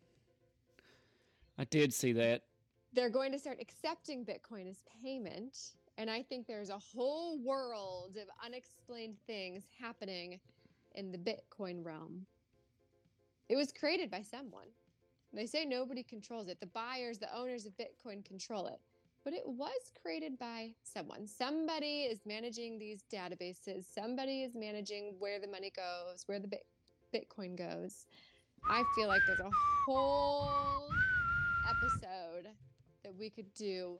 [1.57, 2.43] I did see that.
[2.93, 5.57] They're going to start accepting Bitcoin as payment.
[5.99, 10.39] And I think there's a whole world of unexplained things happening
[10.95, 12.26] in the Bitcoin realm.
[13.49, 14.68] It was created by someone.
[15.32, 16.61] They say nobody controls it.
[16.61, 18.80] The buyers, the owners of Bitcoin control it.
[19.24, 21.26] But it was created by someone.
[21.26, 23.84] Somebody is managing these databases.
[23.93, 26.66] Somebody is managing where the money goes, where the Bit-
[27.14, 28.07] Bitcoin goes.
[28.70, 29.51] I feel like there's a
[29.86, 30.89] whole
[31.68, 32.49] episode
[33.03, 33.99] that we could do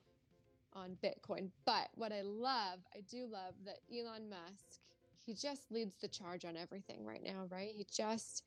[0.73, 1.51] on Bitcoin.
[1.65, 4.81] But what I love, I do love that Elon Musk,
[5.25, 7.71] he just leads the charge on everything right now, right?
[7.75, 8.45] He just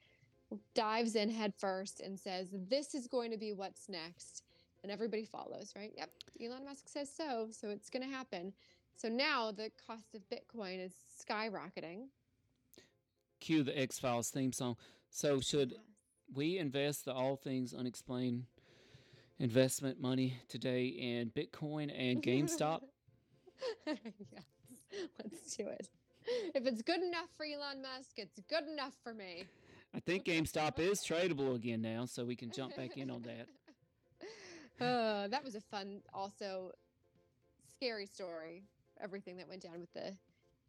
[0.75, 4.43] dives in head first and says, This is going to be what's next.
[4.83, 5.93] And everybody follows, right?
[5.95, 6.09] Yep.
[6.43, 7.49] Elon Musk says so.
[7.51, 8.51] So it's going to happen.
[8.95, 10.93] So now the cost of Bitcoin is
[11.23, 12.07] skyrocketing.
[13.39, 14.77] Cue the X Files theme song.
[15.09, 15.73] So, should
[16.33, 18.45] we invest the all things unexplained
[19.41, 22.81] investment money today in Bitcoin and GameStop?
[23.87, 23.97] yes,
[25.17, 25.89] let's do it.
[26.53, 29.45] If it's good enough for Elon Musk, it's good enough for me.
[29.95, 33.47] I think GameStop is tradable again now, so we can jump back in on that.
[34.79, 36.71] Uh, that was a fun, also
[37.69, 38.63] scary story.
[38.99, 40.11] Everything that went down with the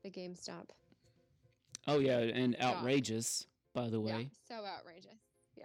[0.03, 0.69] the GameStop.
[1.87, 4.11] Oh yeah, and outrageous, by the way.
[4.11, 4.31] Yeah, way.
[4.47, 5.17] so outrageous.
[5.57, 5.65] Yeah.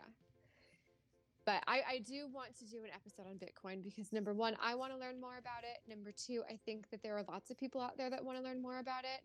[1.47, 4.75] But I, I do want to do an episode on Bitcoin because number one, I
[4.75, 5.79] want to learn more about it.
[5.89, 8.43] Number two, I think that there are lots of people out there that want to
[8.43, 9.21] learn more about it.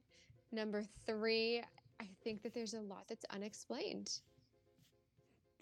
[0.55, 1.63] Number three,
[2.01, 4.21] I think that there's a lot that's unexplained.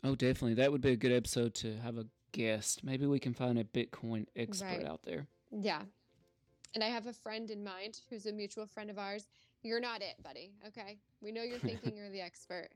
[0.05, 0.53] Oh, definitely.
[0.53, 2.85] That would be a good episode to have a guest.
[2.85, 4.85] Maybe we can find a Bitcoin expert Right.
[4.85, 5.29] out there.
[5.51, 5.81] Yeah.
[6.75, 9.27] And I have a friend in mind who's a mutual friend of ours.
[9.63, 10.53] You're not it, buddy.
[10.69, 10.99] Okay.
[11.23, 12.69] We know you're thinking you're the expert.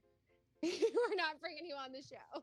[1.10, 2.42] We're not bringing you on the show.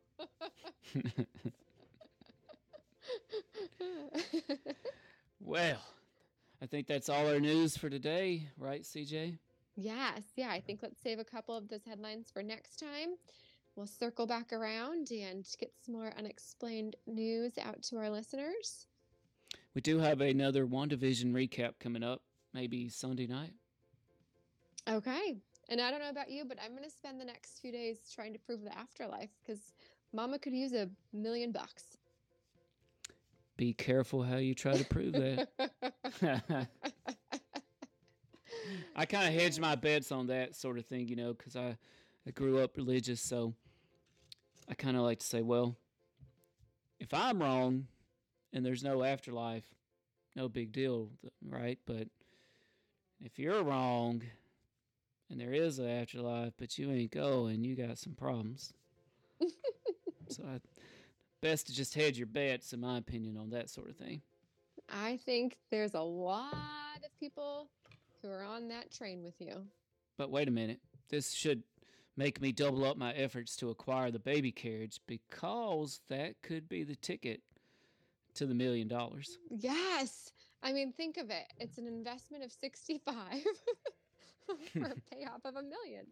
[5.40, 5.82] well,
[6.62, 9.38] I think that's all our news for today, right, CJ?
[9.76, 10.22] yes.
[10.36, 10.50] Yeah.
[10.50, 13.16] I think let's save a couple of those headlines for next time.
[13.76, 18.86] We'll circle back around and get some more unexplained news out to our listeners.
[19.74, 22.22] We do have another WandaVision recap coming up,
[22.54, 23.54] maybe Sunday night.
[24.90, 25.38] Okay.
[25.72, 28.00] And I don't know about you, but I'm going to spend the next few days
[28.14, 29.72] trying to prove the afterlife because
[30.14, 31.98] Mama could use a million bucks.
[33.56, 35.48] Be careful how you try to prove that.
[38.98, 41.78] I kind of hedge my bets on that sort of thing, you know, because I,
[42.28, 43.54] I grew up religious, so
[44.68, 45.78] I kind of like to say, well,
[47.00, 47.88] if I'm wrong
[48.52, 49.64] and there's no afterlife,
[50.36, 51.12] no big deal,
[51.42, 51.80] right?
[51.86, 52.10] But
[53.22, 54.24] if you're wrong
[55.32, 58.74] and there is an afterlife, but you ain't going, you got some problems.
[60.28, 60.60] so I,
[61.42, 64.22] best to just hedge your bets, in my opinion, on that sort of thing.
[64.90, 67.70] I think there's a lot of people
[68.22, 69.66] who are on that train with you.
[70.18, 70.82] But wait a minute.
[71.10, 71.64] This should
[72.18, 76.84] make me double up my efforts to acquire the baby carriage because that could be
[76.84, 77.42] the ticket
[78.36, 79.38] to the million dollars.
[79.50, 80.32] Yes.
[80.62, 81.46] I mean, think of it.
[81.58, 83.16] It's an investment of 65
[84.74, 86.06] for a payoff of a million.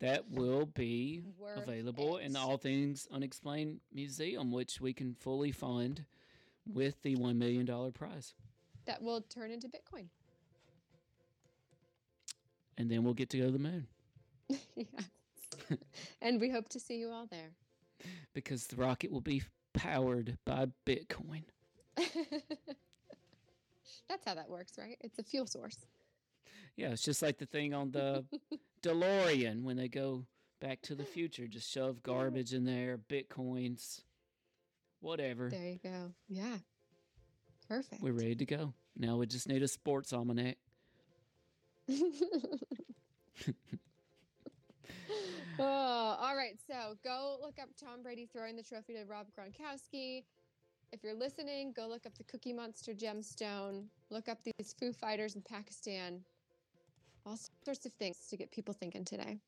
[0.00, 2.40] That will be Worth available in the.
[2.40, 6.04] All Things Unexplained Museum, which we can fully fund
[6.66, 8.34] with the $1 million prize.
[8.86, 10.06] That will turn into Bitcoin.
[12.76, 13.86] And then we'll get to go to the moon
[14.76, 14.88] yes.
[16.20, 17.50] and we hope to see you all there.
[18.34, 21.44] because the rocket will be powered by Bitcoin.
[24.08, 24.96] That's how that works, right?
[25.00, 25.78] It's a fuel source.
[26.76, 28.24] Yeah, it's just like the thing on the
[28.82, 30.24] DeLorean when they go
[30.60, 31.46] back to the future.
[31.46, 34.02] Just shove garbage in there, bitcoins,
[35.00, 35.50] whatever.
[35.50, 36.12] There you go.
[36.28, 36.56] Yeah.
[37.68, 38.02] Perfect.
[38.02, 38.74] We're ready to go.
[38.96, 40.56] Now we just need a sports almanac.
[45.58, 46.58] oh, all right.
[46.66, 50.24] So go look up Tom Brady throwing the trophy to Rob Gronkowski.
[50.92, 53.86] If you're listening, go look up the Cookie Monster gemstone.
[54.10, 56.20] Look up these Foo Fighters in Pakistan.
[57.24, 59.38] All sorts of things to get people thinking today.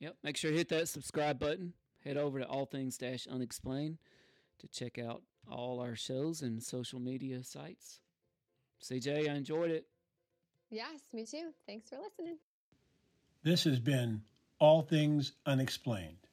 [0.00, 0.16] Yep.
[0.22, 1.72] Make sure to hit that subscribe button.
[2.04, 3.98] Head over to All Things Dash Unexplained
[4.58, 8.00] to check out all our shows and social media sites.
[8.82, 9.86] CJ, I enjoyed it.
[10.70, 11.50] Yes, me too.
[11.66, 12.38] Thanks for listening.
[13.42, 14.22] This has been
[14.58, 16.23] All Things Unexplained.